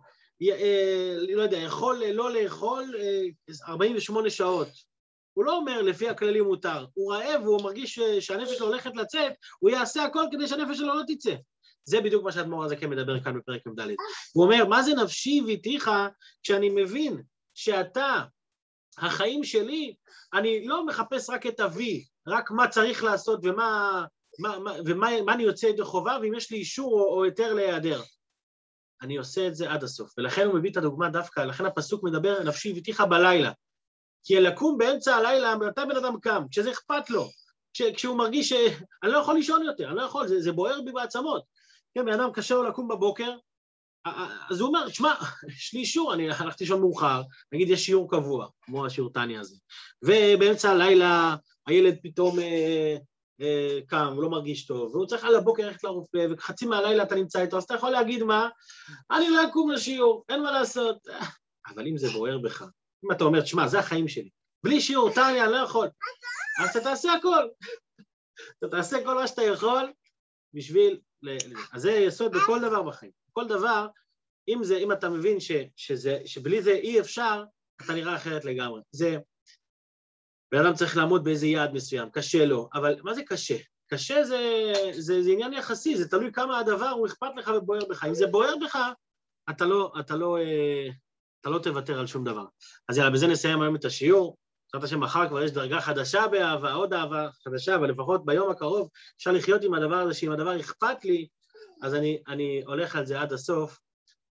אה, 0.42 1.16
לא 1.34 1.42
יודע, 1.42 1.56
יכול 1.56 2.04
לא 2.04 2.32
לאכול 2.32 2.94
אה, 3.00 3.22
48 3.68 4.30
שעות. 4.30 4.68
הוא 5.32 5.44
לא 5.44 5.56
אומר 5.56 5.82
לפי 5.82 6.08
הכללים 6.08 6.44
מותר, 6.44 6.86
הוא 6.94 7.14
רעב 7.14 7.42
והוא 7.42 7.62
מרגיש 7.62 7.98
שהנפש 8.20 8.56
שלו 8.56 8.66
הולכת 8.66 8.96
לצאת, 8.96 9.32
הוא 9.58 9.70
יעשה 9.70 10.04
הכל 10.04 10.24
כדי 10.32 10.48
שהנפש 10.48 10.78
שלו 10.78 10.94
לא 10.94 11.02
תצא. 11.06 11.34
זה 11.86 12.00
בדיוק 12.00 12.24
מה 12.24 12.32
שהאדמו"ר 12.32 12.64
הזה 12.64 12.76
כן 12.76 12.90
מדבר 12.90 13.20
כאן 13.20 13.38
בפרק 13.38 13.66
מ"ד. 13.66 13.80
הוא 14.32 14.44
אומר, 14.44 14.64
מה 14.64 14.82
זה 14.82 14.94
נפשי 14.94 15.42
ויתיך 15.46 15.90
כשאני 16.42 16.68
מבין 16.68 17.22
שאתה, 17.54 18.22
החיים 18.98 19.44
שלי, 19.44 19.94
אני 20.34 20.66
לא 20.66 20.86
מחפש 20.86 21.30
רק 21.30 21.46
את 21.46 21.60
אבי, 21.60 22.04
רק 22.26 22.50
מה 22.50 22.68
צריך 22.68 23.04
לעשות 23.04 23.40
ומה, 23.42 24.04
מה, 24.38 24.58
מה, 24.58 24.72
ומה 24.86 25.22
מה 25.22 25.32
אני 25.32 25.42
יוצא 25.42 25.66
ידי 25.66 25.84
חובה, 25.84 26.18
ואם 26.22 26.34
יש 26.34 26.50
לי 26.50 26.56
אישור 26.56 26.92
או, 26.92 27.16
או 27.16 27.24
היתר 27.24 27.54
להיעדר. 27.54 28.02
אני 29.02 29.16
עושה 29.16 29.46
את 29.46 29.54
זה 29.54 29.70
עד 29.70 29.84
הסוף. 29.84 30.14
ולכן 30.18 30.46
הוא 30.46 30.54
מביא 30.54 30.70
את 30.70 30.76
הדוגמה 30.76 31.08
דווקא, 31.08 31.40
לכן 31.40 31.66
הפסוק 31.66 32.04
מדבר, 32.04 32.42
נפשי 32.42 32.72
ויתיך 32.72 33.00
בלילה. 33.00 33.52
כי 34.24 34.40
לקום 34.40 34.78
באמצע 34.78 35.16
הלילה, 35.16 35.56
מתי 35.56 35.80
בן 35.88 35.96
אדם 35.96 36.20
קם? 36.20 36.42
כשזה 36.50 36.70
אכפת 36.70 37.10
לו. 37.10 37.28
כשהוא 37.72 38.18
מרגיש 38.18 38.48
שאני 38.48 39.12
לא 39.12 39.18
יכול 39.18 39.34
לישון 39.34 39.62
יותר, 39.62 39.88
אני 39.88 39.96
לא 39.96 40.02
יכול, 40.02 40.28
זה, 40.28 40.40
זה 40.40 40.52
בוער 40.52 40.80
בי 40.80 40.92
בעצמות. 40.92 41.42
כן, 41.96 42.04
בן 42.04 42.20
אדם 42.20 42.32
קשה 42.32 42.54
לו 42.54 42.62
לקום 42.62 42.88
בבוקר, 42.88 43.36
אז 44.50 44.60
הוא 44.60 44.68
אומר, 44.68 44.88
שמע, 44.88 45.14
יש 45.56 45.74
לי 45.74 45.80
אישור, 45.80 46.14
אני 46.14 46.30
הלכתי 46.30 46.64
לישון 46.64 46.80
מאוחר, 46.80 47.22
נגיד 47.52 47.70
יש 47.70 47.86
שיעור 47.86 48.10
קבוע, 48.10 48.48
כמו 48.62 48.86
השיעור 48.86 49.12
טניה 49.12 49.40
הזה, 49.40 49.56
ובאמצע 50.02 50.70
הלילה 50.70 51.36
הילד 51.66 51.98
פתאום 52.02 52.38
אה, 52.38 52.96
אה, 53.40 53.78
קם, 53.86 54.12
הוא 54.14 54.22
לא 54.22 54.30
מרגיש 54.30 54.66
טוב, 54.66 54.94
והוא 54.94 55.06
צריך 55.06 55.24
על 55.24 55.34
הבוקר 55.34 55.66
ללכת 55.66 55.84
לרופא, 55.84 56.26
וחצי 56.30 56.66
מהלילה 56.66 57.02
אתה 57.02 57.14
נמצא 57.14 57.42
איתו, 57.42 57.56
אז 57.56 57.64
אתה 57.64 57.74
יכול 57.74 57.90
להגיד 57.90 58.22
מה? 58.22 58.48
אני 59.10 59.30
לא 59.30 59.48
אקום 59.48 59.70
לשיעור, 59.70 60.24
אין 60.28 60.42
מה 60.42 60.50
לעשות. 60.50 60.96
אבל 61.66 61.86
אם 61.86 61.98
זה 61.98 62.08
בוער 62.08 62.38
בך, 62.38 62.62
אם 63.04 63.12
אתה 63.12 63.24
אומר, 63.24 63.44
שמע, 63.44 63.68
זה 63.68 63.78
החיים 63.78 64.08
שלי, 64.08 64.30
בלי 64.64 64.80
שיעור, 64.80 65.10
טניה, 65.14 65.44
אני 65.44 65.52
לא 65.52 65.56
יכול, 65.56 65.88
אז 66.62 66.70
אתה 66.70 66.80
תעשה 66.80 67.12
הכל. 67.12 67.48
אתה 68.58 68.68
תעשה 68.68 69.04
כל 69.04 69.14
מה 69.14 69.26
שאתה 69.26 69.42
יכול 69.42 69.92
בשביל... 70.56 70.98
אז 71.72 71.82
זה 71.82 71.90
יסוד 71.90 72.32
בכל 72.32 72.60
דבר 72.60 72.82
בחיים. 72.82 73.12
כל 73.32 73.48
דבר, 73.48 73.86
אם, 74.48 74.64
זה, 74.64 74.76
אם 74.76 74.92
אתה 74.92 75.08
מבין 75.08 75.40
ש, 75.40 75.52
שזה, 75.76 76.18
שבלי 76.24 76.62
זה 76.62 76.70
אי 76.70 77.00
אפשר, 77.00 77.44
אתה 77.84 77.94
נראה 77.94 78.16
אחרת 78.16 78.44
לגמרי. 78.44 78.80
זה... 78.90 79.16
בן 80.52 80.66
אדם 80.66 80.74
צריך 80.74 80.96
לעמוד 80.96 81.24
באיזה 81.24 81.46
יעד 81.46 81.72
מסוים, 81.72 82.10
קשה 82.10 82.44
לו, 82.44 82.68
אבל 82.74 83.00
מה 83.02 83.14
זה 83.14 83.22
קשה? 83.22 83.56
קשה 83.86 84.24
זה, 84.24 84.72
זה, 84.92 85.22
זה 85.22 85.30
עניין 85.30 85.52
יחסי, 85.52 85.96
זה 85.96 86.08
תלוי 86.08 86.32
כמה 86.32 86.58
הדבר 86.58 86.88
הוא 86.88 87.06
אכפת 87.06 87.30
לך 87.36 87.50
ובוער 87.56 87.84
בך. 87.90 88.04
אם 88.04 88.14
זה 88.14 88.26
בוער 88.26 88.54
בך, 88.64 88.78
אתה 89.50 89.64
לא, 89.64 89.92
אתה 90.00 90.16
לא, 90.16 90.38
אה, 90.38 90.88
אתה 91.40 91.50
לא 91.50 91.58
תוותר 91.58 92.00
על 92.00 92.06
שום 92.06 92.24
דבר. 92.24 92.44
אז 92.88 92.98
יאללה, 92.98 93.10
בזה 93.10 93.26
נסיים 93.26 93.62
היום 93.62 93.76
את 93.76 93.84
השיעור. 93.84 94.36
בעזרת 94.76 94.90
השם 94.90 95.00
מחר 95.00 95.28
כבר 95.28 95.42
יש 95.42 95.50
דרגה 95.50 95.80
חדשה 95.80 96.28
באהבה, 96.30 96.72
עוד 96.72 96.94
אהבה 96.94 97.28
חדשה, 97.44 97.74
אבל 97.74 97.90
לפחות 97.90 98.24
ביום 98.24 98.50
הקרוב 98.50 98.88
אפשר 99.16 99.32
לחיות 99.32 99.64
עם 99.64 99.74
הדבר 99.74 99.96
הזה, 99.96 100.14
שאם 100.14 100.32
הדבר 100.32 100.60
אכפת 100.60 101.04
לי, 101.04 101.26
אז 101.82 101.94
אני, 101.94 102.22
אני 102.28 102.62
הולך 102.66 102.96
על 102.96 103.06
זה 103.06 103.20
עד 103.20 103.32
הסוף. 103.32 103.80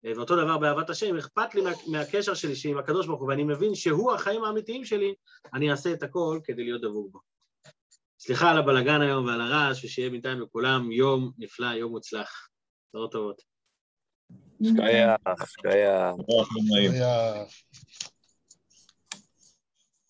אה, 0.04 0.12
ואותו 0.16 0.36
דבר 0.36 0.58
באהבת 0.58 0.90
השם, 0.90 1.16
אכפת 1.16 1.54
לי 1.54 1.60
מה, 1.60 1.70
מהקשר 1.86 2.34
שלי 2.34 2.54
עם 2.64 2.78
הקדוש 2.78 3.06
ברוך 3.06 3.20
הוא, 3.20 3.28
ואני 3.28 3.44
מבין 3.44 3.74
שהוא 3.74 4.12
החיים 4.12 4.44
האמיתיים 4.44 4.84
שלי, 4.84 5.14
אני 5.54 5.70
אעשה 5.70 5.92
את 5.92 6.02
הכל 6.02 6.40
כדי 6.44 6.64
להיות 6.64 6.82
דבוק 6.82 7.12
בו. 7.12 7.18
סליחה 8.18 8.50
על 8.50 8.58
הבלגן 8.58 9.00
היום 9.00 9.26
ועל 9.26 9.40
הרעש, 9.40 9.84
ושיהיה 9.84 10.10
בינתיים 10.10 10.40
לכולם 10.40 10.92
יום 10.92 11.32
נפלא, 11.38 11.66
יום 11.66 11.90
מוצלח. 11.92 12.48
בשורות 12.88 13.12
טובות. 13.12 13.42
שכיח, 14.62 15.46
שכיח. 15.46 16.14